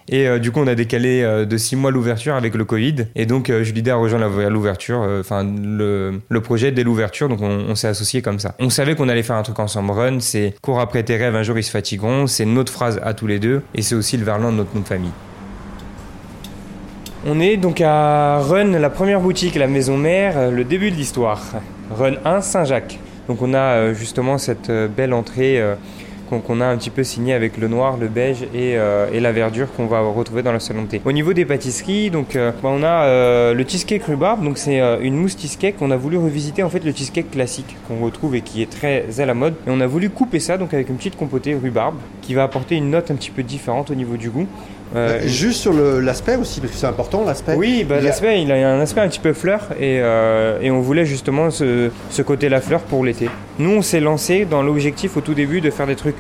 Et 0.09 0.27
euh, 0.27 0.39
du 0.39 0.51
coup, 0.51 0.61
on 0.61 0.67
a 0.67 0.75
décalé 0.75 1.23
euh, 1.23 1.45
de 1.45 1.57
six 1.57 1.77
mois 1.77 1.91
l'ouverture 1.91 2.35
avec 2.35 2.55
le 2.55 2.65
Covid. 2.65 3.07
Et 3.15 3.27
donc, 3.27 3.51
euh, 3.51 3.63
Julie 3.63 3.89
a 3.89 3.97
rejoint 3.97 4.19
l'ouverture, 4.49 5.01
enfin 5.21 5.45
le, 5.45 6.41
projet 6.41 6.73
dès 6.73 6.85
l'ouverture. 6.85 7.29
Donc, 7.29 7.41
on, 7.41 7.75
s'est 7.75 7.89
associés 7.89 8.23
comme 8.23 8.39
ça. 8.39 8.55
On 8.59 8.71
savait 8.71 8.95
qu'on 8.95 9.09
allait 9.09 9.23
faire 9.23 9.37
un 9.37 9.43
truc 9.43 9.59
ensemble. 9.59 9.91
Run, 9.93 10.21
c'est 10.21 10.55
cours 10.63 10.81
après 10.81 11.03
tes 11.03 11.17
rêves, 11.17 11.35
un 11.35 11.43
jour 11.43 11.59
ils 11.59 11.63
se 11.63 11.71
fatigueront. 11.71 12.27
C'est 12.27 12.45
notre 12.45 12.73
phrase 12.73 13.01
à 13.03 13.15
tous 13.15 13.27
les 13.27 13.39
deux. 13.39 13.63
Et 13.75 13.83
c'est 13.83 13.95
aussi 13.95 14.17
le 14.17 14.25
verlan 14.25 14.53
de 14.53 14.59
notre 14.59 14.75
nom 14.77 14.85
famille. 14.85 15.13
On 17.27 17.41
est 17.41 17.57
donc 17.57 17.81
à 17.81 18.39
Run, 18.41 18.79
la 18.79 18.91
première 18.91 19.19
boutique, 19.19 19.55
la 19.55 19.67
maison 19.67 19.97
mère, 19.97 20.37
euh, 20.37 20.51
le 20.51 20.63
début 20.63 20.91
de 20.91 20.97
l'histoire. 20.97 21.41
Run 21.91 22.17
1, 22.23 22.43
Saint-Jacques. 22.43 22.99
Donc 23.29 23.41
on 23.41 23.55
a 23.55 23.59
euh, 23.59 23.95
justement 23.95 24.37
cette 24.37 24.69
euh, 24.69 24.89
belle 24.89 25.15
entrée 25.15 25.59
qu'on 26.29 26.61
a 26.61 26.67
un 26.67 26.77
petit 26.77 26.91
peu 26.91 27.05
signée 27.05 27.33
avec 27.33 27.57
le 27.57 27.69
noir, 27.69 27.97
le 27.97 28.09
beige 28.09 28.43
et, 28.53 28.77
la 28.77 29.31
verdure 29.31 29.73
qu'on 29.73 29.87
va 29.87 30.01
retrouver 30.01 30.43
dans 30.43 30.51
la 30.51 30.59
salon 30.59 30.85
thé. 30.85 31.01
Au 31.05 31.13
niveau 31.13 31.33
des 31.33 31.45
pâtisseries, 31.45 32.11
donc 32.11 32.35
bah, 32.35 32.53
on 32.65 32.83
a 32.83 33.53
le 33.53 33.65
cheesecake 33.69 34.03
rhubarbe, 34.03 34.43
donc 34.43 34.59
c'est 34.59 34.81
une 35.01 35.15
mousse 35.15 35.39
cheesecake. 35.39 35.77
On 35.81 35.93
a 35.93 35.97
voulu 35.97 36.19
revisiter 36.19 36.65
en 36.65 36.71
fait 36.71 36.85
le 36.85 36.91
cheesecake 36.91 37.31
classique 37.31 37.77
qu'on 37.87 38.05
retrouve 38.05 38.35
et 38.35 38.41
qui 38.41 38.63
est 38.63 38.71
très 38.71 39.21
à 39.21 39.27
la 39.27 39.35
mode. 39.35 39.55
Et 39.69 39.71
on 39.71 39.81
a 39.81 39.87
voulu 39.87 40.11
couper 40.11 40.41
ça 40.41 40.55
avec 40.55 40.89
une 40.89 40.97
petite 40.97 41.17
compotée 41.17 41.55
rhubarbe 41.55 41.99
qui 42.21 42.35
va 42.35 42.43
apporter 42.43 42.75
une 42.75 42.91
note 42.91 43.13
un 43.13 43.15
petit 43.15 43.31
peu 43.31 43.45
différente 43.45 43.93
au 43.93 43.95
niveau 43.95 44.17
du 44.17 44.29
goût. 44.29 44.49
Euh, 44.95 45.21
juste 45.27 45.61
sur 45.61 45.73
l'aspect 45.73 46.37
aussi, 46.37 46.61
parce 46.61 46.73
que 46.73 46.79
c'est 46.79 46.87
important 46.87 47.25
l'aspect. 47.25 47.55
Oui, 47.55 47.85
bah, 47.89 48.01
l'aspect, 48.01 48.43
il 48.43 48.53
a 48.53 48.71
un 48.71 48.81
aspect 48.81 49.01
un 49.01 49.09
petit 49.09 49.21
peu 49.21 49.33
fleur 49.33 49.61
et, 49.73 49.99
euh, 50.01 50.61
et 50.61 50.71
on 50.71 50.81
voulait 50.81 51.05
justement 51.05 51.51
ce, 51.51 51.91
ce 52.11 52.23
côté 52.23 52.49
la 52.49 52.61
fleur 52.61 52.81
pour 52.81 53.05
l'été. 53.05 53.29
Nous, 53.59 53.71
on 53.71 53.83
s'est 53.83 54.01
lancé 54.01 54.45
dans 54.45 54.63
l'objectif 54.63 55.17
au 55.17 55.21
tout 55.21 55.35
début 55.35 55.61
de 55.61 55.71
faire 55.71 55.87
des 55.87 55.97
trucs 55.97 56.17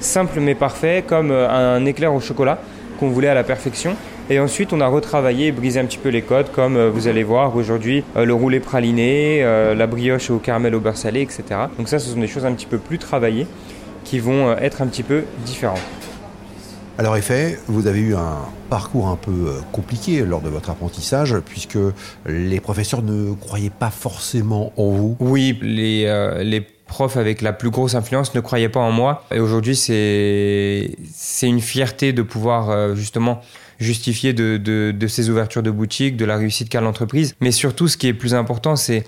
simples 0.00 0.40
mais 0.40 0.54
parfaits, 0.54 1.06
comme 1.06 1.30
euh, 1.30 1.48
un 1.48 1.84
éclair 1.84 2.14
au 2.14 2.20
chocolat 2.20 2.58
qu'on 2.98 3.08
voulait 3.08 3.28
à 3.28 3.34
la 3.34 3.44
perfection. 3.44 3.94
Et 4.30 4.40
ensuite, 4.40 4.72
on 4.72 4.80
a 4.80 4.86
retravaillé 4.86 5.48
et 5.48 5.52
brisé 5.52 5.80
un 5.80 5.84
petit 5.84 5.98
peu 5.98 6.08
les 6.08 6.22
codes, 6.22 6.50
comme 6.50 6.82
vous 6.88 7.08
allez 7.08 7.24
voir 7.24 7.54
aujourd'hui, 7.56 8.04
le 8.16 8.32
roulé 8.32 8.58
praliné, 8.58 9.42
la 9.76 9.86
brioche 9.86 10.30
au 10.30 10.38
caramel 10.38 10.74
au 10.74 10.80
beurre 10.80 10.96
salé, 10.96 11.20
etc. 11.20 11.42
Donc 11.76 11.88
ça, 11.88 11.98
ce 11.98 12.08
sont 12.08 12.18
des 12.18 12.26
choses 12.26 12.46
un 12.46 12.52
petit 12.54 12.64
peu 12.64 12.78
plus 12.78 12.96
travaillées 12.96 13.46
qui 14.02 14.20
vont 14.20 14.56
être 14.56 14.80
un 14.80 14.86
petit 14.86 15.02
peu 15.02 15.24
différentes. 15.44 15.82
Alors 16.96 17.16
effet, 17.16 17.58
vous 17.66 17.88
avez 17.88 17.98
eu 17.98 18.14
un 18.14 18.38
parcours 18.70 19.08
un 19.08 19.16
peu 19.16 19.32
euh, 19.32 19.60
compliqué 19.72 20.24
lors 20.24 20.40
de 20.40 20.48
votre 20.48 20.70
apprentissage, 20.70 21.36
puisque 21.44 21.78
les 22.24 22.60
professeurs 22.60 23.02
ne 23.02 23.34
croyaient 23.34 23.70
pas 23.70 23.90
forcément 23.90 24.72
en 24.76 24.90
vous. 24.90 25.16
Oui, 25.18 25.58
les, 25.60 26.04
euh, 26.06 26.44
les 26.44 26.60
profs 26.60 27.16
avec 27.16 27.42
la 27.42 27.52
plus 27.52 27.70
grosse 27.70 27.96
influence 27.96 28.32
ne 28.36 28.40
croyaient 28.40 28.68
pas 28.68 28.78
en 28.78 28.92
moi. 28.92 29.24
Et 29.32 29.40
aujourd'hui, 29.40 29.74
c'est 29.74 30.96
une 31.42 31.60
fierté 31.60 32.12
de 32.12 32.22
pouvoir 32.22 32.70
euh, 32.70 32.94
justement 32.94 33.40
justifier 33.80 34.32
de, 34.32 34.56
de, 34.56 34.94
de, 34.96 35.06
ces 35.08 35.30
ouvertures 35.30 35.64
de 35.64 35.72
boutique, 35.72 36.16
de 36.16 36.24
la 36.24 36.36
réussite 36.36 36.68
qu'a 36.68 36.80
l'entreprise. 36.80 37.34
Mais 37.40 37.50
surtout, 37.50 37.88
ce 37.88 37.96
qui 37.96 38.06
est 38.06 38.14
plus 38.14 38.36
important, 38.36 38.76
c'est 38.76 39.04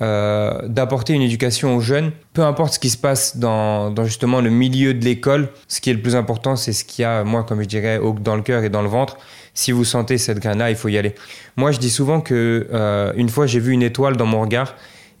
euh, 0.00 0.68
d'apporter 0.68 1.12
une 1.12 1.20
éducation 1.20 1.76
aux 1.76 1.80
jeunes, 1.80 2.12
peu 2.32 2.42
importe 2.42 2.74
ce 2.74 2.78
qui 2.78 2.88
se 2.88 2.96
passe 2.96 3.36
dans, 3.36 3.94
justement 4.04 4.40
le 4.40 4.48
milieu 4.48 4.94
de 4.94 5.04
l'école. 5.04 5.50
Ce 5.68 5.82
qui 5.82 5.90
est 5.90 5.92
le 5.92 6.00
plus 6.00 6.16
important, 6.16 6.56
c'est 6.56 6.72
ce 6.72 6.84
qu'il 6.84 7.02
y 7.02 7.04
a, 7.04 7.24
moi, 7.24 7.44
comme 7.44 7.60
je 7.60 7.68
dirais, 7.68 8.00
dans 8.20 8.34
le 8.34 8.42
cœur 8.42 8.64
et 8.64 8.70
dans 8.70 8.80
le 8.80 8.88
ventre. 8.88 9.18
Si 9.52 9.70
vous 9.70 9.84
sentez 9.84 10.16
cette 10.16 10.38
graine-là, 10.38 10.70
il 10.70 10.76
faut 10.76 10.88
y 10.88 10.96
aller. 10.96 11.14
Moi, 11.56 11.72
je 11.72 11.78
dis 11.78 11.90
souvent 11.90 12.22
que 12.22 12.68
euh, 12.72 13.12
une 13.16 13.28
fois, 13.28 13.46
j'ai 13.46 13.60
vu 13.60 13.72
une 13.72 13.82
étoile 13.82 14.16
dans 14.16 14.24
mon 14.24 14.40
regard. 14.40 14.74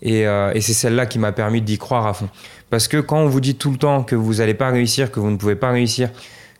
Euh, 0.06 0.52
et 0.54 0.62
c'est 0.62 0.72
celle-là 0.72 1.04
qui 1.04 1.18
m'a 1.18 1.32
permis 1.32 1.60
d'y 1.60 1.76
croire 1.76 2.06
à 2.06 2.14
fond. 2.14 2.30
Parce 2.70 2.88
que 2.88 2.96
quand 2.96 3.18
on 3.18 3.28
vous 3.28 3.42
dit 3.42 3.56
tout 3.56 3.70
le 3.70 3.76
temps 3.76 4.02
que 4.02 4.16
vous 4.16 4.36
n'allez 4.36 4.54
pas 4.54 4.70
réussir, 4.70 5.12
que 5.12 5.20
vous 5.20 5.30
ne 5.30 5.36
pouvez 5.36 5.54
pas 5.54 5.70
réussir, 5.70 6.08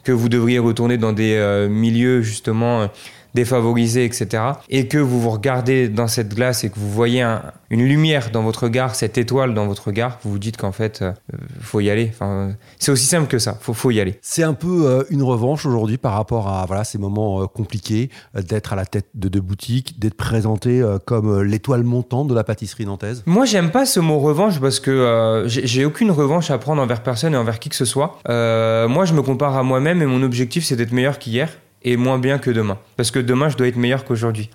que 0.04 0.12
vous 0.12 0.28
devriez 0.28 0.59
retourner 0.59 0.99
dans 0.99 1.12
des 1.12 1.66
milieux 1.71 2.21
justement 2.23 2.88
défavorisé, 3.34 4.04
etc. 4.04 4.42
Et 4.68 4.88
que 4.88 4.98
vous 4.98 5.20
vous 5.20 5.30
regardez 5.30 5.88
dans 5.88 6.08
cette 6.08 6.34
glace 6.34 6.64
et 6.64 6.70
que 6.70 6.78
vous 6.78 6.90
voyez 6.90 7.22
une 7.70 7.86
lumière 7.86 8.30
dans 8.30 8.42
votre 8.42 8.64
regard, 8.64 8.94
cette 8.94 9.16
étoile 9.16 9.54
dans 9.54 9.66
votre 9.66 9.86
regard, 9.86 10.18
vous 10.22 10.32
vous 10.32 10.38
dites 10.38 10.56
qu'en 10.56 10.72
fait, 10.72 10.98
il 11.00 11.06
euh, 11.06 11.38
faut 11.60 11.80
y 11.80 11.88
aller. 11.88 12.10
Enfin, 12.12 12.52
c'est 12.78 12.92
aussi 12.92 13.06
simple 13.06 13.28
que 13.28 13.38
ça, 13.38 13.56
faut, 13.60 13.72
faut 13.72 13.90
y 13.90 14.00
aller. 14.00 14.18
C'est 14.20 14.42
un 14.42 14.52
peu 14.52 14.86
euh, 14.86 15.04
une 15.10 15.22
revanche 15.22 15.64
aujourd'hui 15.64 15.96
par 15.96 16.12
rapport 16.12 16.48
à 16.48 16.66
voilà, 16.66 16.84
ces 16.84 16.98
moments 16.98 17.42
euh, 17.42 17.46
compliqués, 17.46 18.10
d'être 18.34 18.72
à 18.72 18.76
la 18.76 18.84
tête 18.84 19.06
de 19.14 19.28
deux 19.28 19.40
boutiques, 19.40 19.98
d'être 19.98 20.16
présenté 20.16 20.82
comme 21.06 21.42
l'étoile 21.42 21.82
montante 21.82 22.28
de 22.28 22.34
la 22.34 22.44
pâtisserie 22.44 22.86
nantaise? 22.86 23.22
Moi, 23.26 23.44
j'aime 23.44 23.70
pas 23.70 23.86
ce 23.86 24.00
mot 24.00 24.18
revanche 24.18 24.60
parce 24.60 24.80
que 24.80 25.44
j'ai 25.46 25.84
aucune 25.84 26.10
revanche 26.10 26.50
à 26.50 26.58
prendre 26.58 26.82
envers 26.82 27.02
personne 27.02 27.34
et 27.34 27.36
envers 27.36 27.58
qui 27.58 27.68
que 27.68 27.76
ce 27.76 27.84
soit. 27.84 28.18
moi, 28.28 29.04
je 29.04 29.14
me 29.14 29.22
compare 29.22 29.56
à 29.56 29.62
moi-même 29.62 30.02
et 30.02 30.06
mon 30.06 30.22
objectif, 30.22 30.64
c'est 30.64 30.76
d'être 30.76 30.92
meilleur 30.92 31.18
qu'hier 31.18 31.48
et 31.84 31.96
moins 31.96 32.18
bien 32.18 32.38
que 32.38 32.50
demain. 32.50 32.78
Parce 32.96 33.10
que 33.10 33.18
demain, 33.18 33.48
je 33.48 33.56
dois 33.56 33.68
être 33.68 33.76
meilleur 33.76 34.04
qu'aujourd'hui. 34.04 34.50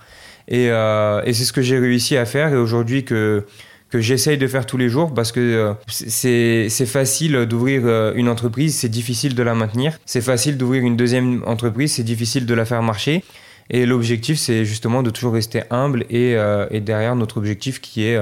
Et, 0.47 0.69
euh, 0.69 1.21
et 1.25 1.33
c'est 1.33 1.43
ce 1.43 1.53
que 1.53 1.61
j'ai 1.61 1.77
réussi 1.77 2.15
à 2.15 2.25
faire 2.25 2.53
et 2.53 2.55
aujourd'hui 2.55 3.03
que, 3.03 3.45
que 3.89 3.99
j'essaye 3.99 4.37
de 4.37 4.47
faire 4.47 4.65
tous 4.65 4.77
les 4.77 4.87
jours 4.87 5.13
parce 5.13 5.31
que 5.31 5.39
euh, 5.39 5.73
c'est, 5.87 6.69
c'est 6.69 6.85
facile 6.85 7.45
d'ouvrir 7.45 7.81
euh, 7.85 8.13
une 8.15 8.29
entreprise, 8.29 8.75
c'est 8.75 8.89
difficile 8.89 9.35
de 9.35 9.43
la 9.43 9.55
maintenir. 9.55 9.99
C'est 10.05 10.21
facile 10.21 10.57
d'ouvrir 10.57 10.83
une 10.83 10.95
deuxième 10.95 11.43
entreprise, 11.45 11.93
c'est 11.93 12.03
difficile 12.03 12.45
de 12.45 12.53
la 12.53 12.65
faire 12.65 12.81
marcher. 12.81 13.23
Et 13.69 13.85
l'objectif, 13.85 14.37
c'est 14.37 14.63
justement 14.63 15.03
de 15.03 15.09
toujours 15.09 15.33
rester 15.33 15.63
humble 15.71 16.05
et, 16.09 16.37
et 16.71 16.79
derrière 16.79 17.17
notre 17.17 17.35
objectif 17.35 17.81
qui 17.81 18.05
est 18.05 18.17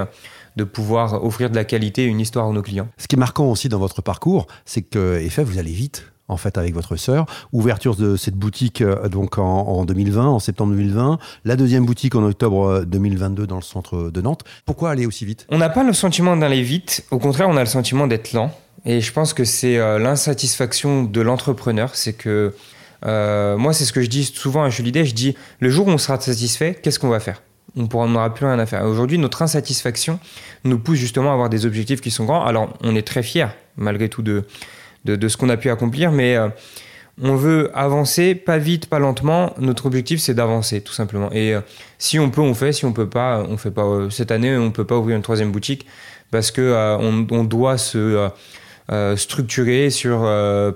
de 0.56 0.64
pouvoir 0.64 1.24
offrir 1.24 1.52
de 1.52 1.56
la 1.56 1.66
qualité 1.66 2.06
et 2.06 2.08
une 2.08 2.20
histoire 2.20 2.48
à 2.48 2.52
nos 2.52 2.64
clients. 2.64 2.88
Ce 2.98 3.08
qui 3.08 3.16
est 3.16 3.20
marquant 3.20 3.46
aussi 3.52 3.70
dans 3.70 3.78
votre 3.78 4.02
parcours, 4.02 4.48
c'est 4.66 4.82
que, 4.82 5.20
effet, 5.20 5.44
vous 5.44 5.60
allez 5.60 5.72
vite 5.72 6.08
en 6.28 6.38
fait 6.38 6.58
avec 6.58 6.74
votre 6.74 6.96
sœur. 6.96 7.26
Ouverture 7.52 7.96
de 7.96 8.16
cette 8.16 8.36
boutique 8.36 8.82
euh, 8.82 9.08
donc 9.10 9.38
en, 9.38 9.86
2020, 9.86 10.26
en 10.26 10.40
septembre 10.40 10.74
2020. 10.74 11.20
La 11.44 11.56
deuxième 11.56 11.86
boutique 11.86 12.16
en 12.16 12.24
octobre 12.24 12.84
2022 12.86 13.44
euh, 13.44 13.48
dans 13.48 13.56
le 13.56 13.62
centre 13.62 14.10
de 14.10 14.22
Nantes. 14.22 14.44
Pourquoi 14.66 14.92
aller 14.92 15.06
aussi 15.06 15.26
vite? 15.26 15.46
On 15.50 15.58
n'a 15.58 15.70
pas 15.70 15.84
le 15.84 15.94
sentiment 15.94 16.36
d'aller 16.36 16.62
vite. 16.62 17.06
Au 17.12 17.20
contraire, 17.20 17.48
on 17.50 17.58
a 17.58 17.62
le 17.62 17.68
sentiment 17.68 18.08
d'être 18.08 18.34
lent. 18.34 18.52
Et 18.86 19.02
je 19.02 19.12
pense 19.12 19.34
que 19.34 19.46
c'est 19.46 19.78
euh, 19.78 20.00
l'insatisfaction 20.00 21.04
de 21.04 21.22
l'entrepreneur. 21.22 21.96
C'est 21.96 22.14
que 22.14 22.54
moi, 23.04 23.72
c'est 23.74 23.86
ce 23.86 23.94
que 23.94 24.02
je 24.02 24.10
dis 24.10 24.24
souvent 24.24 24.64
à 24.64 24.70
Julie 24.70 24.92
Je 25.06 25.14
dis 25.14 25.36
le 25.60 25.70
jour 25.70 25.88
où 25.88 25.92
on 25.92 26.00
sera 26.00 26.20
satisfait, 26.20 26.74
qu'est-ce 26.82 26.98
qu'on 26.98 27.10
va 27.10 27.20
faire? 27.20 27.44
On 27.78 28.08
n'aura 28.08 28.34
plus 28.34 28.48
rien 28.48 28.58
à 28.58 28.66
faire. 28.66 28.84
Aujourd'hui, 28.84 29.20
notre 29.20 29.44
insatisfaction 29.44 30.20
nous 30.64 30.80
pousse 30.80 30.98
justement 30.98 31.30
à 31.30 31.34
avoir 31.34 31.50
des 31.50 31.68
objectifs 31.68 32.02
qui 32.02 32.10
sont 32.10 32.26
grands. 32.26 32.44
Alors, 32.44 32.74
on 32.82 32.96
est 32.96 33.06
très 33.06 33.22
fiers, 33.22 33.50
malgré 33.78 34.10
tout, 34.10 34.24
de, 34.24 34.46
de, 35.06 35.28
ce 35.28 35.38
qu'on 35.38 35.50
a 35.50 35.58
pu 35.58 35.70
accomplir, 35.70 36.12
mais 36.12 36.36
euh, 36.36 36.50
on 37.22 37.36
veut 37.36 37.72
avancer, 37.74 38.36
pas 38.36 38.58
vite, 38.58 38.88
pas 38.88 39.00
lentement. 39.00 39.54
Notre 39.60 39.86
objectif, 39.86 40.20
c'est 40.20 40.34
d'avancer, 40.34 40.82
tout 40.82 40.94
simplement. 40.94 41.32
Et 41.32 41.54
euh, 41.54 41.62
si 41.98 42.20
on 42.20 42.30
peut, 42.30 42.42
on 42.42 42.54
fait. 42.54 42.74
Si 42.74 42.86
on 42.86 42.94
peut 42.94 43.10
pas, 43.10 43.46
on 43.48 43.58
fait 43.58 43.72
pas. 43.72 43.84
Euh, 43.84 44.10
cette 44.10 44.32
année, 44.32 44.58
on 44.58 44.72
peut 44.72 44.86
pas 44.86 44.98
ouvrir 44.98 45.16
une 45.16 45.22
troisième 45.22 45.52
boutique 45.52 45.86
parce 46.32 46.52
que 46.52 46.98
on, 47.00 47.44
doit 47.44 47.78
se 47.78 48.30
structurer 49.16 49.90
sur 49.90 50.22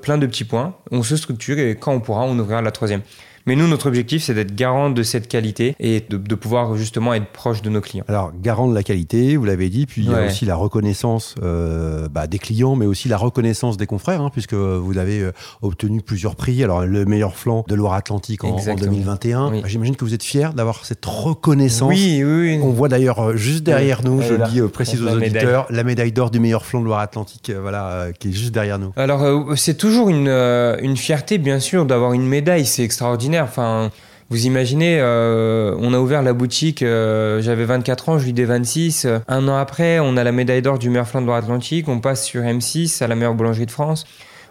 plein 0.02 0.18
de 0.18 0.26
petits 0.28 0.46
points. 0.46 0.76
On 0.92 1.04
se 1.04 1.18
structure 1.18 1.58
et 1.58 1.76
quand 1.76 1.92
on 1.92 2.00
pourra, 2.00 2.24
on 2.24 2.38
ouvrira 2.38 2.62
la 2.62 2.72
troisième. 2.72 3.02
Mais 3.46 3.56
nous, 3.56 3.68
notre 3.68 3.88
objectif, 3.88 4.24
c'est 4.24 4.34
d'être 4.34 4.56
garant 4.56 4.90
de 4.90 5.04
cette 5.04 5.28
qualité 5.28 5.76
et 5.80 6.04
de, 6.08 6.36
pouvoir 6.36 6.76
justement 6.76 7.14
être 7.14 7.28
proche 7.28 7.62
de 7.62 7.70
nos 7.70 7.82
clients. 7.82 8.06
Alors, 8.08 8.32
garant 8.42 8.68
de 8.68 8.76
la 8.76 8.84
qualité, 8.84 9.36
vous 9.36 9.46
l'avez 9.46 9.70
dit, 9.70 9.86
puis 9.86 10.04
il 10.04 10.12
y 10.12 10.14
a 10.14 10.26
aussi 10.26 10.46
la 10.46 10.56
reconnaissance 10.56 11.36
euh, 11.44 12.08
bah, 12.10 12.28
des 12.28 12.40
clients, 12.40 12.76
mais 12.76 12.86
aussi 12.86 13.08
la 13.10 13.18
reconnaissance 13.18 13.78
des 13.78 13.88
confrères, 13.88 14.22
hein, 14.22 14.30
puisque 14.32 14.54
vous 14.54 14.98
avez 14.98 15.22
euh, 15.22 15.32
obtenu 15.62 16.02
plusieurs 16.02 16.36
prix. 16.36 16.64
Alors, 16.64 16.86
le 16.86 17.06
meilleur 17.06 17.36
flanc 17.36 17.66
de 17.68 17.76
Loire-Atlantique 17.76 18.44
en, 18.44 18.56
2021. 18.76 19.64
J'imagine 19.66 19.96
que 19.96 20.06
vous 20.06 20.14
êtes 20.14 20.24
fier 20.24 20.54
d'avoir 20.54 20.86
cette 20.86 21.06
reconnaissance. 21.06 21.90
Oui, 21.90 22.24
oui. 22.24 22.60
On 22.62 22.70
voit 22.70 22.90
d'ailleurs 22.90 23.20
euh, 23.20 23.36
juste 23.36 23.64
derrière 23.64 24.04
nous, 24.04 24.22
je 24.22 24.36
le 24.36 24.48
dis, 24.48 24.62
précise 24.72 25.02
aux 25.02 25.10
auditeurs, 25.10 25.68
la 25.70 25.84
médaille 25.84 26.12
d'or 26.12 26.32
du 26.32 26.40
meilleur 26.40 26.66
flanc 26.66 26.80
de 26.80 26.86
Loire-Atlantique, 26.86 27.52
voilà, 27.62 28.08
qui 28.18 28.30
est 28.30 28.34
juste 28.34 28.54
derrière 28.54 28.80
nous. 28.80 28.92
Alors, 28.96 29.58
c'est 29.58 29.78
toujours 29.78 30.10
une, 30.10 30.28
une 30.28 30.98
fierté, 30.98 31.38
bien 31.38 31.60
sûr, 31.60 31.86
d'avoir 31.86 32.14
une 32.14 32.26
médaille. 32.26 32.66
C'est 32.66 32.84
extraordinaire. 32.84 33.29
Enfin, 33.38 33.92
vous 34.30 34.46
imaginez, 34.46 35.00
euh, 35.00 35.76
on 35.80 35.94
a 35.94 36.00
ouvert 36.00 36.22
la 36.22 36.34
boutique, 36.34 36.84
euh, 36.84 37.42
j'avais 37.42 37.66
24 37.66 38.10
ans, 38.10 38.20
je 38.20 38.26
lui 38.26 38.34
des 38.34 38.46
26. 38.46 39.08
Un 39.28 39.48
an 39.48 39.58
après, 39.58 40.00
on 40.00 40.18
a 40.18 40.24
la 40.24 40.32
médaille 40.32 40.62
d'or 40.62 40.80
du 40.80 40.90
meilleur 40.90 41.08
flanc 41.08 41.22
de 41.22 41.28
l'Atlantique, 41.28 41.88
on 41.88 42.00
passe 42.00 42.26
sur 42.26 42.44
M6 42.44 43.04
à 43.04 43.08
la 43.08 43.16
meilleure 43.16 43.34
boulangerie 43.34 43.66
de 43.66 43.72
France. 43.72 44.06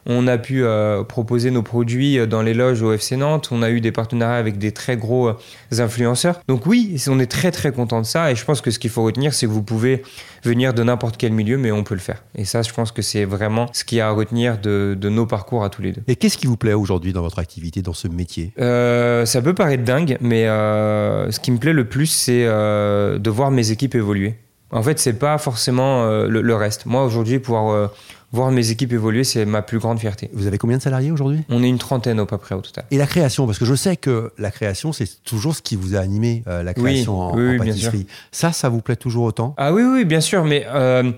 On 0.09 0.27
a 0.27 0.39
pu 0.39 0.65
euh, 0.65 1.05
proposer 1.05 1.51
nos 1.51 1.63
produits 1.63 2.27
dans 2.27 2.43
les 2.43 2.55
loges 2.55 2.83
au 2.83 2.93
FC 2.93 3.17
Nantes. 3.17 3.51
On 3.53 3.63
a 3.63 3.71
eu 3.71 3.81
des 3.81 3.93
partenariats 3.93 4.39
avec 4.39 4.59
des 4.59 4.73
très 4.73 4.97
gros 4.97 5.33
influenceurs. 5.79 6.41
Donc 6.49 6.67
oui, 6.67 7.03
on 7.09 7.21
est 7.21 7.31
très 7.31 7.51
très 7.51 7.73
content 7.73 8.01
de 8.01 8.07
ça. 8.07 8.33
Et 8.33 8.35
je 8.35 8.45
pense 8.45 8.61
que 8.61 8.71
ce 8.71 8.79
qu'il 8.79 8.91
faut 8.91 9.05
retenir, 9.05 9.35
c'est 9.35 9.47
que 9.47 9.53
vous 9.53 9.63
pouvez 9.63 10.03
venir 10.45 10.75
de 10.75 10.83
n'importe 10.83 11.17
quel 11.17 11.33
milieu, 11.33 11.59
mais 11.59 11.73
on 11.73 11.85
peut 11.85 11.95
le 11.95 12.01
faire. 12.01 12.23
Et 12.35 12.45
ça, 12.45 12.63
je 12.63 12.73
pense 12.73 12.93
que 12.93 13.03
c'est 13.03 13.25
vraiment 13.25 13.69
ce 13.73 13.85
qu'il 13.85 13.99
y 13.99 14.01
a 14.01 14.09
à 14.09 14.11
retenir 14.11 14.59
de, 14.59 14.97
nos 15.03 15.27
parcours 15.27 15.65
à 15.65 15.71
tous 15.71 15.83
les 15.83 15.93
deux. 15.93 16.03
Et 16.07 16.17
qu'est-ce 16.17 16.39
qui 16.39 16.47
vous 16.47 16.57
plaît 16.57 16.75
aujourd'hui 16.75 17.13
dans 17.13 17.23
votre 17.23 17.39
activité, 17.39 17.83
dans 17.83 17.93
ce 17.93 18.09
métier? 18.09 18.53
Euh, 18.59 19.25
Ça 19.27 19.43
peut 19.43 19.55
paraître 19.55 19.85
dingue, 19.85 20.17
mais 20.21 20.47
euh, 20.47 21.31
ce 21.31 21.41
qui 21.41 21.51
me 21.51 21.59
plaît 21.59 21.73
le 21.73 21.87
plus, 21.87 22.07
c'est 22.07 22.45
euh, 22.47 23.19
de 23.19 23.31
voir 23.31 23.51
mes 23.51 23.71
équipes 23.71 23.95
évoluer. 23.95 24.37
En 24.71 24.83
fait, 24.83 24.99
c'est 24.99 25.19
pas 25.19 25.39
forcément 25.39 26.07
le, 26.07 26.55
reste. 26.55 26.85
Moi, 26.85 27.03
aujourd'hui, 27.03 27.39
pouvoir 27.39 27.91
voir 28.33 28.51
mes 28.51 28.71
équipes 28.71 28.93
évoluer, 28.93 29.25
c'est 29.25 29.45
ma 29.45 29.63
plus 29.63 29.79
grande 29.79 29.99
fierté. 29.99 30.31
Vous 30.33 30.47
avez 30.47 30.59
combien 30.59 30.77
de 30.77 30.83
salariés 30.83 31.11
aujourd'hui? 31.11 31.45
On 31.49 31.63
est 31.63 31.69
une 31.69 31.79
trentaine 31.79 32.21
au 32.21 32.27
peu 32.27 32.39
près 32.39 32.55
au 32.55 32.61
total. 32.61 32.85
Et 32.91 32.99
la 32.99 33.07
création, 33.07 33.47
parce 33.47 33.59
que 33.59 33.65
je 33.65 33.75
sais 33.75 33.97
que 33.97 34.33
la 34.39 34.51
création, 34.51 34.93
c'est 34.93 35.23
toujours 35.25 35.55
ce 35.55 35.63
qui 35.63 35.77
vous 35.77 35.97
a 35.97 36.01
animé, 36.01 36.43
euh, 36.47 36.63
la 36.63 36.75
création 36.75 37.21
en, 37.21 37.59
pâtisserie. 37.59 38.07
Ça, 38.33 38.53
ça 38.53 38.69
vous 38.69 38.81
plaît 38.81 38.97
toujours 38.97 39.25
autant? 39.25 39.55
Ah 39.57 39.73
oui, 39.73 39.83
oui, 39.83 40.05
bien 40.05 40.21
sûr. 40.21 40.45
Mais 40.45 40.67
euh, 40.69 41.11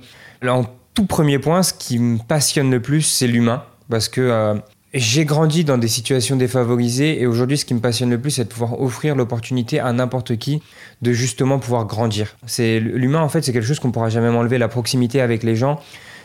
en 0.47 0.64
tout 0.95 1.07
premier 1.07 1.38
point, 1.38 1.62
ce 1.62 1.73
qui 1.73 1.99
me 1.99 2.19
passionne 2.19 2.71
le 2.71 2.81
plus, 2.81 3.02
c'est 3.02 3.26
l'humain. 3.26 3.64
Parce 3.88 4.09
que 4.09 4.21
euh, 4.21 4.55
j'ai 4.95 5.25
grandi 5.25 5.64
dans 5.64 5.79
des 5.79 5.88
situations 5.88 6.37
défavorisées 6.37 7.21
et 7.21 7.26
aujourd'hui, 7.26 7.59
ce 7.59 7.64
qui 7.64 7.75
me 7.75 7.81
passionne 7.81 8.11
le 8.11 8.21
plus, 8.21 8.31
c'est 8.31 8.45
de 8.45 8.49
pouvoir 8.49 8.81
offrir 8.81 9.17
l'opportunité 9.17 9.81
à 9.81 9.93
n'importe 9.93 10.37
qui 10.37 10.62
de 11.02 11.12
justement 11.12 11.59
pouvoir 11.59 11.87
grandir. 11.87 12.37
C'est 12.47 12.79
l'humain, 12.79 13.21
en 13.21 13.29
fait, 13.29 13.43
c'est 13.43 13.52
quelque 13.52 13.67
chose 13.67 13.81
qu'on 13.81 13.90
pourra 13.90 14.11
jamais 14.11 14.31
m'enlever. 14.31 14.59
La 14.59 14.69
proximité 14.69 15.21
avec 15.21 15.43
les 15.43 15.57
gens 15.57 15.81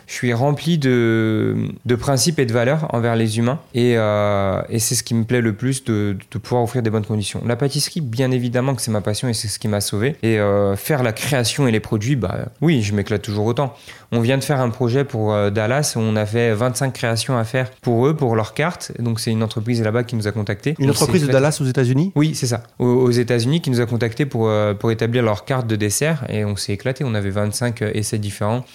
je 0.07 0.13
suis 0.13 0.33
rempli 0.33 0.77
de, 0.77 1.55
de, 1.85 1.95
principes 1.95 2.39
et 2.39 2.45
de 2.45 2.53
valeurs 2.53 2.87
envers 2.93 3.15
les 3.15 3.37
humains. 3.39 3.59
Et, 3.73 3.93
euh, 3.97 4.61
et 4.69 4.79
c'est 4.79 4.95
ce 4.95 5.03
qui 5.03 5.15
me 5.15 5.23
plaît 5.23 5.41
le 5.41 5.53
plus 5.53 5.83
de, 5.83 6.15
de, 6.31 6.37
pouvoir 6.37 6.63
offrir 6.63 6.83
des 6.83 6.89
bonnes 6.89 7.05
conditions. 7.05 7.41
La 7.45 7.55
pâtisserie, 7.55 8.01
bien 8.01 8.31
évidemment 8.31 8.75
que 8.75 8.81
c'est 8.81 8.91
ma 8.91 9.01
passion 9.01 9.27
et 9.27 9.33
c'est 9.33 9.47
ce 9.47 9.57
qui 9.57 9.67
m'a 9.67 9.81
sauvé. 9.81 10.15
Et 10.21 10.39
euh, 10.39 10.75
faire 10.75 11.01
la 11.01 11.11
création 11.11 11.67
et 11.67 11.71
les 11.71 11.79
produits, 11.79 12.15
bah 12.15 12.45
oui, 12.61 12.83
je 12.83 12.93
m'éclate 12.93 13.21
toujours 13.21 13.45
autant. 13.45 13.75
On 14.11 14.19
vient 14.19 14.37
de 14.37 14.43
faire 14.43 14.61
un 14.61 14.69
projet 14.69 15.03
pour 15.03 15.33
euh, 15.33 15.49
Dallas 15.49 15.93
où 15.95 15.99
on 15.99 16.15
a 16.15 16.25
fait 16.25 16.53
25 16.53 16.93
créations 16.93 17.37
à 17.37 17.43
faire 17.43 17.71
pour 17.81 18.05
eux, 18.05 18.15
pour 18.15 18.35
leur 18.35 18.53
carte. 18.53 18.91
Donc 18.99 19.19
c'est 19.19 19.31
une 19.31 19.43
entreprise 19.43 19.81
là-bas 19.81 20.03
qui 20.03 20.15
nous 20.15 20.27
a 20.27 20.31
contactés. 20.31 20.75
Une 20.77 20.91
entreprise 20.91 21.25
de 21.25 21.31
Dallas 21.31 21.57
aux 21.61 21.65
États-Unis? 21.65 22.11
Oui, 22.15 22.35
c'est 22.35 22.47
ça. 22.47 22.63
Aux, 22.77 23.09
États-Unis 23.09 23.61
qui 23.61 23.71
nous 23.71 23.81
a 23.81 23.85
contactés 23.85 24.25
pour, 24.25 24.51
pour 24.79 24.91
établir 24.91 25.23
leur 25.23 25.45
carte 25.45 25.67
de 25.67 25.75
dessert. 25.75 26.25
Et 26.29 26.45
on 26.45 26.55
s'est 26.55 26.73
éclaté. 26.73 27.03
On 27.03 27.15
avait 27.15 27.29
25 27.29 27.81
essais 27.81 28.19
différents. 28.19 28.65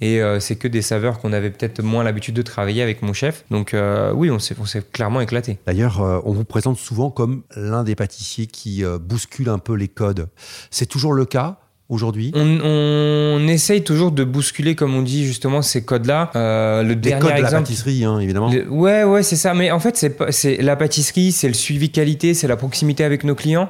Et 0.00 0.20
euh, 0.20 0.40
c'est 0.40 0.56
que 0.56 0.68
des 0.68 0.82
saveurs 0.82 1.18
qu'on 1.18 1.32
avait 1.32 1.50
peut-être 1.50 1.82
moins 1.82 2.04
l'habitude 2.04 2.34
de 2.34 2.42
travailler 2.42 2.82
avec 2.82 3.02
mon 3.02 3.12
chef. 3.12 3.44
Donc 3.50 3.74
euh, 3.74 4.12
oui, 4.14 4.30
on 4.30 4.38
s'est, 4.38 4.56
clairement 4.92 5.20
éclaté. 5.20 5.58
D'ailleurs, 5.66 6.00
euh, 6.00 6.20
on 6.24 6.32
vous 6.32 6.44
présente 6.44 6.78
souvent 6.78 7.10
comme 7.10 7.42
l'un 7.56 7.84
des 7.84 7.94
pâtissiers 7.94 8.46
qui 8.46 8.84
bouscule 9.00 9.48
un 9.48 9.58
peu 9.58 9.74
les 9.74 9.88
codes. 9.88 10.28
C'est 10.70 10.86
toujours 10.86 11.12
le 11.12 11.24
cas 11.24 11.58
aujourd'hui? 11.90 12.32
On, 12.34 13.46
essaye 13.48 13.82
toujours 13.82 14.12
de 14.12 14.24
bousculer, 14.24 14.74
comme 14.74 14.94
on 14.94 15.02
dit 15.02 15.26
justement, 15.26 15.60
ces 15.60 15.82
codes-là. 15.84 16.30
Euh, 16.36 16.82
le 16.82 16.94
dernier 16.94 17.20
codes 17.20 17.36
de 17.36 17.42
la 17.42 17.50
pâtisserie, 17.50 18.04
hein, 18.04 18.20
évidemment. 18.20 18.48
ouais, 18.48 19.04
ouais, 19.04 19.22
c'est 19.22 19.36
ça. 19.36 19.52
Mais 19.54 19.70
en 19.70 19.80
fait, 19.80 20.06
c'est 20.30 20.56
la 20.62 20.76
pâtisserie, 20.76 21.32
c'est 21.32 21.48
le 21.48 21.54
suivi 21.54 21.90
qualité, 21.90 22.32
c'est 22.32 22.46
la 22.46 22.56
proximité 22.56 23.04
avec 23.04 23.24
nos 23.24 23.34
clients. 23.34 23.68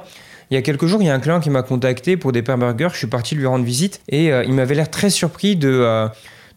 Il 0.51 0.55
y 0.55 0.57
a 0.57 0.61
quelques 0.61 0.85
jours, 0.85 1.01
il 1.01 1.05
y 1.05 1.09
a 1.09 1.13
un 1.13 1.19
client 1.21 1.39
qui 1.39 1.49
m'a 1.49 1.63
contacté 1.63 2.17
pour 2.17 2.33
des 2.33 2.41
pains 2.41 2.57
burgers. 2.57 2.89
Je 2.91 2.97
suis 2.97 3.07
parti 3.07 3.35
lui 3.35 3.45
rendre 3.45 3.63
visite 3.63 4.01
et 4.09 4.33
euh, 4.33 4.43
il 4.43 4.53
m'avait 4.53 4.75
l'air 4.75 4.91
très 4.91 5.09
surpris 5.09 5.55
de 5.55 5.69
euh, 5.69 6.09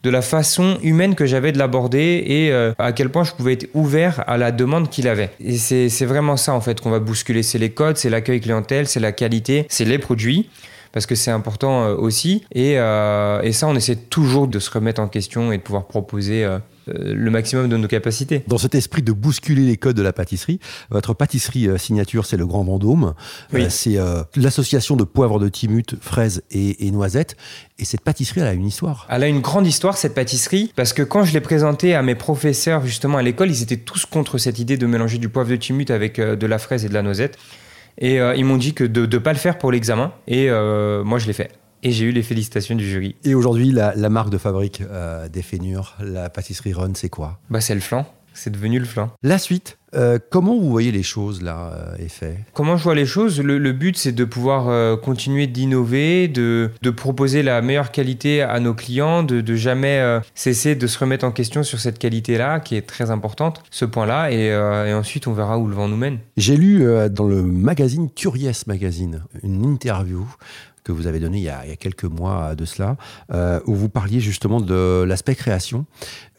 de 0.03 0.09
la 0.09 0.21
façon 0.21 0.77
humaine 0.83 1.15
que 1.15 1.25
j'avais 1.25 1.53
de 1.53 1.57
l'aborder 1.57 2.23
et 2.27 2.51
euh, 2.51 2.73
à 2.77 2.91
quel 2.91 3.09
point 3.09 3.23
je 3.23 3.31
pouvais 3.31 3.53
être 3.53 3.69
ouvert 3.73 4.23
à 4.27 4.37
la 4.37 4.51
demande 4.51 4.89
qu'il 4.89 5.07
avait. 5.07 5.31
Et 5.39 5.57
c'est 5.57 6.05
vraiment 6.05 6.35
ça 6.35 6.53
en 6.53 6.59
fait 6.59 6.81
qu'on 6.81 6.91
va 6.91 6.99
bousculer. 6.99 7.41
C'est 7.41 7.57
les 7.57 7.71
codes, 7.71 7.95
c'est 7.95 8.09
l'accueil 8.09 8.41
clientèle, 8.41 8.85
c'est 8.85 8.99
la 8.99 9.13
qualité, 9.13 9.65
c'est 9.69 9.85
les 9.85 9.97
produits 9.97 10.49
parce 10.95 11.05
que 11.05 11.13
c'est 11.13 11.29
important 11.29 11.89
aussi. 11.89 12.43
Et, 12.55 12.71
et, 12.71 13.51
ça, 13.51 13.67
on 13.67 13.75
essaie 13.75 13.97
toujours 13.97 14.47
de 14.47 14.57
se 14.57 14.71
remettre 14.71 15.01
en 15.01 15.07
question 15.07 15.51
et 15.51 15.57
de 15.57 15.61
pouvoir 15.61 15.85
proposer 15.85 16.47
euh, 16.87 17.15
le 17.15 17.31
maximum 17.31 17.67
de 17.67 17.77
nos 17.77 17.87
capacités. 17.87 18.43
Dans 18.47 18.57
cet 18.57 18.75
esprit 18.75 19.01
de 19.01 19.11
bousculer 19.11 19.63
les 19.63 19.77
codes 19.77 19.95
de 19.95 20.03
la 20.03 20.13
pâtisserie, 20.13 20.59
votre 20.91 21.13
pâtisserie 21.13 21.67
euh, 21.67 21.77
signature, 21.77 22.25
c'est 22.25 22.37
le 22.37 22.45
Grand 22.45 22.63
Vendôme. 22.63 23.15
Euh, 23.53 23.67
c'est 23.69 23.97
l'association 24.35 24.95
de 24.95 25.03
poivre 25.03 25.39
de 25.39 25.49
Timut, 25.49 25.95
fraises 25.99 26.43
et, 26.51 26.91
noisettes. 26.91 27.35
Et 27.79 27.85
cette 27.85 28.01
pâtisserie, 28.01 28.41
elle 28.41 28.47
a 28.47 28.53
une 28.53 28.67
histoire. 28.67 29.07
Elle 29.09 29.23
a 29.23 29.27
une 29.27 29.41
grande 29.41 29.65
histoire, 29.65 29.97
cette 29.97 30.13
pâtisserie, 30.13 30.71
parce 30.75 30.93
que 30.93 31.01
quand 31.01 31.23
je 31.23 31.33
l'ai 31.33 31.41
présentée 31.41 31.95
à 31.95 32.01
mes 32.01 32.15
professeurs, 32.15 32.85
justement, 32.85 33.17
à 33.17 33.23
l'école, 33.23 33.49
ils 33.49 33.63
étaient 33.63 33.77
tous 33.77 34.05
contre 34.05 34.37
cette 34.37 34.59
idée 34.59 34.77
de 34.77 34.85
mélanger 34.85 35.17
du 35.17 35.29
poivre 35.29 35.49
de 35.49 35.55
Timut 35.55 35.89
avec 35.89 36.19
de 36.19 36.47
la 36.47 36.59
fraise 36.59 36.85
et 36.85 36.89
de 36.89 36.93
la 36.93 37.01
noisette. 37.01 37.37
Et 37.97 38.17
ils 38.17 38.45
m'ont 38.45 38.57
dit 38.57 38.73
que 38.73 38.83
de 38.83 39.05
ne 39.05 39.17
pas 39.19 39.31
le 39.31 39.39
faire 39.39 39.57
pour 39.57 39.71
l'examen. 39.71 40.13
Et 40.27 40.49
moi, 40.49 41.19
je 41.19 41.27
l'ai 41.27 41.33
fait. 41.33 41.51
Et 41.85 41.91
j'ai 41.91 42.05
eu 42.05 42.11
les 42.11 42.23
félicitations 42.23 42.73
du 42.73 42.83
jury. 42.83 43.15
Et 43.23 43.35
aujourd'hui, 43.35 43.71
la, 43.71 44.09
marque 44.09 44.31
de 44.31 44.39
fabrique 44.39 44.81
euh, 44.81 45.29
des 45.29 45.43
Fénures, 45.43 45.95
la 45.99 46.31
pâtisserie 46.31 46.73
Run, 46.73 46.93
c'est 46.95 47.09
quoi? 47.09 47.37
Bah, 47.51 47.61
c'est 47.61 47.75
le 47.75 47.79
flan. 47.79 48.07
C'est 48.35 48.51
devenu 48.51 48.77
le 48.77 48.85
flan. 48.85 49.09
La 49.23 49.39
suite, 49.39 49.77
euh, 49.95 50.19
comment 50.29 50.55
vous 50.55 50.69
voyez 50.69 50.91
les 50.91 51.03
choses 51.03 51.41
là, 51.41 51.71
euh, 51.73 52.05
Effet? 52.05 52.37
Comment 52.53 52.77
je 52.77 52.83
vois 52.83 52.93
les 52.93 53.05
choses 53.05 53.41
le, 53.41 53.71
but, 53.71 53.97
c'est 53.97 54.11
de 54.11 54.25
pouvoir 54.25 54.99
continuer 54.99 55.47
d'innover, 55.47 56.27
de, 56.27 56.69
de, 56.81 56.89
proposer 56.89 57.41
la 57.41 57.61
meilleure 57.61 57.91
qualité 57.91 58.41
à 58.41 58.59
nos 58.59 58.73
clients, 58.73 59.23
de, 59.23 59.41
de 59.41 59.55
jamais 59.55 60.19
cesser 60.35 60.75
de 60.75 60.85
se 60.85 60.99
remettre 60.99 61.25
en 61.25 61.31
question 61.31 61.63
sur 61.63 61.79
cette 61.79 61.97
qualité-là, 61.97 62.59
qui 62.59 62.75
est 62.75 62.85
très 62.85 63.09
importante, 63.09 63.63
ce 63.71 63.85
point-là, 63.85 64.31
et, 64.31 64.47
et, 64.47 64.93
ensuite 64.93 65.27
on 65.27 65.33
verra 65.33 65.57
où 65.57 65.67
le 65.67 65.75
vent 65.75 65.87
nous 65.87 65.97
mène. 65.97 66.19
J'ai 66.37 66.57
lu 66.57 66.85
dans 67.09 67.25
le 67.27 67.41
magazine 67.41 68.09
Curious 68.09 68.63
Magazine 68.67 69.23
une 69.43 69.63
interview 69.65 70.27
que 70.85 70.91
vous 70.91 71.07
avez 71.07 71.19
donné 71.19 71.39
il 71.39 71.43
y 71.43 71.49
a, 71.49 71.63
quelques 71.77 72.05
mois 72.05 72.55
de 72.55 72.63
cela, 72.63 72.95
euh, 73.33 73.59
où 73.65 73.75
vous 73.75 73.89
parliez 73.89 74.21
justement 74.21 74.61
de 74.61 75.03
l'aspect 75.03 75.35
création. 75.35 75.85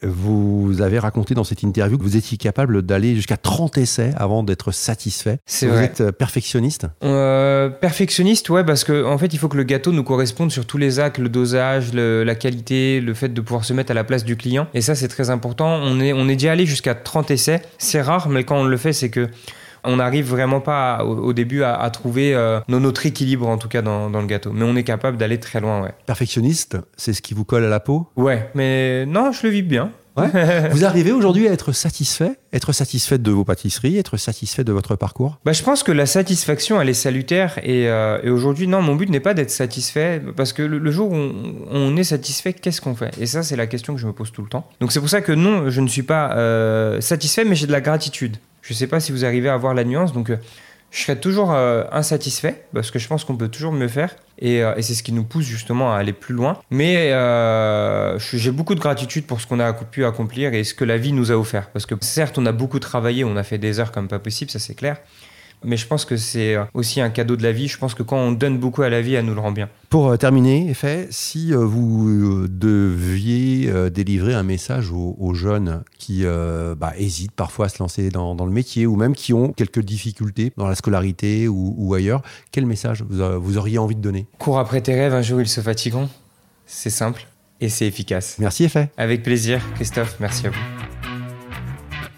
Vous 0.02 0.82
avez 0.82 0.98
raconté 0.98 1.34
dans 1.34 1.42
cette 1.42 1.62
interview 1.62 1.98
que 1.98 2.02
vous 2.02 2.16
étiez 2.16 2.38
capable 2.38 2.82
d'aller 2.82 3.16
jusqu'à 3.16 3.36
30 3.36 3.76
essais 3.78 4.12
avant 4.16 4.42
d'être 4.42 4.70
satisfait. 4.70 5.38
C'est 5.46 5.66
vous 5.66 5.72
vrai. 5.74 5.84
êtes 5.84 6.10
perfectionniste? 6.12 6.86
Euh, 7.02 7.68
Perfectionniste, 7.70 8.48
ouais, 8.50 8.62
parce 8.62 8.84
qu'en 8.84 9.12
en 9.12 9.18
fait, 9.18 9.32
il 9.32 9.38
faut 9.38 9.48
que 9.48 9.56
le 9.56 9.64
gâteau 9.64 9.90
nous 9.90 10.04
corresponde 10.04 10.52
sur 10.52 10.64
tous 10.64 10.78
les 10.78 11.00
actes, 11.00 11.18
le 11.18 11.28
dosage, 11.28 11.92
le, 11.92 12.22
la 12.22 12.34
qualité, 12.36 13.00
le 13.00 13.14
fait 13.14 13.30
de 13.30 13.40
pouvoir 13.40 13.64
se 13.64 13.72
mettre 13.72 13.90
à 13.90 13.94
la 13.94 14.04
place 14.04 14.24
du 14.24 14.36
client. 14.36 14.68
Et 14.74 14.80
ça, 14.80 14.94
c'est 14.94 15.08
très 15.08 15.30
important. 15.30 15.80
On 15.82 15.98
est, 15.98 16.12
on 16.12 16.28
est 16.28 16.36
déjà 16.36 16.52
allé 16.52 16.66
jusqu'à 16.66 16.94
30 16.94 17.32
essais. 17.32 17.62
C'est 17.78 18.02
rare, 18.02 18.28
mais 18.28 18.44
quand 18.44 18.60
on 18.60 18.64
le 18.64 18.76
fait, 18.76 18.92
c'est 18.92 19.10
que 19.10 19.28
on 19.84 19.96
n'arrive 19.96 20.28
vraiment 20.28 20.60
pas 20.60 21.04
au, 21.04 21.32
début 21.32 21.62
à, 21.62 21.88
trouver 21.90 22.34
euh, 22.34 22.60
notre 22.68 23.06
équilibre 23.06 23.48
en 23.48 23.58
tout 23.58 23.68
cas 23.68 23.82
dans, 23.82 24.08
le 24.08 24.26
gâteau. 24.26 24.52
Mais 24.52 24.64
on 24.64 24.76
est 24.76 24.84
capable 24.84 25.16
d'aller 25.16 25.38
très 25.38 25.60
loin, 25.60 25.82
ouais. 25.82 25.94
Perfectionniste, 26.06 26.78
c'est 26.96 27.12
ce 27.12 27.22
qui 27.22 27.34
vous 27.34 27.44
colle 27.44 27.64
à 27.64 27.68
la 27.68 27.80
peau? 27.80 28.08
Ouais, 28.16 28.50
mais 28.54 29.06
non, 29.06 29.32
je 29.32 29.46
le 29.46 29.50
vis 29.50 29.62
bien. 29.62 29.90
vous 30.70 30.84
arrivez 30.84 31.12
aujourd'hui 31.12 31.46
à 31.46 31.52
être 31.52 31.72
satisfait? 31.72 32.32
Être 32.52 32.72
satisfait 32.72 33.18
de 33.18 33.30
vos 33.30 33.44
pâtisseries 33.44 33.98
Être 33.98 34.16
satisfait 34.16 34.64
de 34.64 34.72
votre 34.72 34.96
parcours? 34.96 35.38
Bah, 35.44 35.52
Je 35.52 35.62
pense 35.62 35.82
que 35.82 35.92
la 35.92 36.06
satisfaction, 36.06 36.80
elle 36.80 36.88
est 36.88 36.94
salutaire. 36.94 37.58
Et, 37.62 37.88
euh, 37.88 38.18
aujourd'hui, 38.32 38.66
non, 38.66 38.80
mon 38.80 38.96
but 38.96 39.10
n'est 39.10 39.20
pas 39.20 39.34
d'être 39.34 39.50
satisfait. 39.50 40.22
Parce 40.34 40.54
que 40.54 40.62
le, 40.62 40.90
jour 40.90 41.12
où 41.12 41.32
on, 41.70 41.96
est 41.96 42.04
satisfait, 42.04 42.54
qu'est-ce 42.54 42.80
qu'on 42.80 42.94
fait? 42.94 43.10
Et 43.20 43.26
ça, 43.26 43.42
c'est 43.42 43.56
la 43.56 43.66
question 43.66 43.94
que 43.94 44.00
je 44.00 44.06
me 44.06 44.12
pose 44.12 44.32
tout 44.32 44.42
le 44.42 44.48
temps. 44.48 44.66
Donc 44.80 44.92
c'est 44.92 45.00
pour 45.00 45.10
ça 45.10 45.20
que 45.20 45.32
non, 45.32 45.68
je 45.68 45.80
ne 45.82 45.88
suis 45.88 46.02
pas 46.02 46.32
euh, 46.32 47.00
satisfait, 47.00 47.44
mais 47.44 47.54
j'ai 47.54 47.66
de 47.66 47.72
la 47.72 47.82
gratitude. 47.82 48.38
Je 48.66 48.72
ne 48.72 48.76
sais 48.76 48.88
pas 48.88 48.98
si 48.98 49.12
vous 49.12 49.24
arrivez 49.24 49.48
à 49.48 49.56
voir 49.56 49.74
la 49.74 49.84
nuance. 49.84 50.12
Donc, 50.12 50.28
euh, 50.28 50.36
je 50.90 51.00
serai 51.00 51.20
toujours 51.20 51.52
euh, 51.52 51.84
insatisfait 51.92 52.64
parce 52.74 52.90
que 52.90 52.98
je 52.98 53.06
pense 53.06 53.24
qu'on 53.24 53.36
peut 53.36 53.48
toujours 53.48 53.72
mieux 53.72 53.86
faire 53.86 54.16
euh, 54.42 54.74
et, 54.74 54.82
c'est 54.82 54.94
ce 54.94 55.04
qui 55.04 55.12
nous 55.12 55.22
pousse 55.22 55.44
justement 55.44 55.94
à 55.94 55.98
aller 55.98 56.12
plus 56.12 56.34
loin. 56.34 56.58
Mais 56.70 57.10
j'ai 58.18 58.50
beaucoup 58.50 58.74
de 58.74 58.80
gratitude 58.80 59.24
pour 59.24 59.40
ce 59.40 59.46
qu'on 59.46 59.60
a 59.60 59.72
pu 59.72 60.04
accomplir 60.04 60.52
et 60.52 60.64
ce 60.64 60.74
que 60.74 60.84
la 60.84 60.96
vie 60.96 61.12
nous 61.12 61.30
a 61.30 61.36
offert. 61.36 61.70
Parce 61.70 61.86
que 61.86 61.94
certes, 62.00 62.38
on 62.38 62.46
a 62.46 62.52
beaucoup 62.52 62.80
travaillé, 62.80 63.22
on 63.22 63.36
a 63.36 63.44
fait 63.44 63.58
des 63.58 63.78
heures 63.78 63.92
comme 63.92 64.08
pas 64.08 64.18
possible, 64.18 64.50
ça 64.50 64.58
c'est 64.58 64.74
clair 64.74 64.96
mais 65.64 65.76
je 65.76 65.86
pense 65.86 66.04
que 66.04 66.16
c'est 66.16 66.56
aussi 66.74 67.00
un 67.00 67.10
cadeau 67.10 67.36
de 67.36 67.42
la 67.42 67.52
vie. 67.52 67.68
Je 67.68 67.78
pense 67.78 67.94
que 67.94 68.02
quand 68.02 68.18
on 68.18 68.32
donne 68.32 68.58
beaucoup 68.58 68.82
à 68.82 68.88
la 68.88 69.00
vie, 69.00 69.14
elle 69.14 69.24
nous 69.24 69.34
le 69.34 69.40
rend 69.40 69.52
bien. 69.52 69.68
Pour 69.90 70.08
euh, 70.08 70.16
terminer, 70.16 70.68
Effet, 70.68 71.08
si 71.10 71.52
euh, 71.52 71.58
vous 71.58 72.08
euh, 72.08 72.48
deviez 72.48 73.90
délivrer 73.90 74.34
un 74.34 74.42
message 74.42 74.90
aux, 74.92 75.34
jeunes 75.34 75.82
qui 75.98 76.24
bah, 76.24 76.92
hésitent 76.96 77.32
parfois 77.32 77.66
à 77.66 77.68
se 77.68 77.78
lancer 77.82 78.08
dans, 78.10 78.34
le 78.34 78.50
métier 78.50 78.86
ou 78.86 78.96
même 78.96 79.14
qui 79.14 79.32
ont 79.32 79.52
quelques 79.52 79.80
difficultés 79.80 80.52
dans 80.56 80.66
la 80.66 80.74
scolarité 80.74 81.48
ou, 81.48 81.94
ailleurs, 81.94 82.22
quel 82.52 82.66
message 82.66 83.04
vous, 83.08 83.58
auriez 83.58 83.78
envie 83.78 83.96
de 83.96 84.00
donner? 84.00 84.26
Cours 84.38 84.58
après 84.58 84.80
tes 84.80 84.94
rêves, 84.94 85.14
un 85.14 85.22
jour 85.22 85.40
ils 85.40 85.48
se 85.48 85.60
fatigueront. 85.60 86.08
C'est 86.64 86.90
simple 86.90 87.26
et 87.60 87.68
c'est 87.68 87.86
efficace. 87.86 88.36
Merci, 88.38 88.64
Effet. 88.64 88.90
Avec 88.96 89.22
plaisir, 89.22 89.60
Christophe. 89.74 90.16
Merci 90.20 90.46
à 90.46 90.50
vous. 90.50 90.95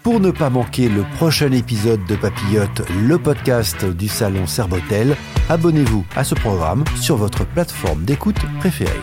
Pour 0.03 0.21
ne 0.21 0.31
pas 0.31 0.49
manquer 0.49 0.87
le 0.87 1.03
prochain 1.15 1.51
épisode 1.51 2.05
de 2.05 2.15
Papillote, 2.15 2.83
le 3.05 3.17
podcast 3.19 3.85
du 3.85 4.07
salon 4.07 4.47
Serbotel, 4.47 5.15
abonnez-vous 5.49 6.05
à 6.15 6.23
ce 6.23 6.35
programme 6.35 6.85
sur 6.95 7.17
votre 7.17 7.45
plateforme 7.45 8.05
d'écoute 8.05 8.39
préférée. 8.59 9.01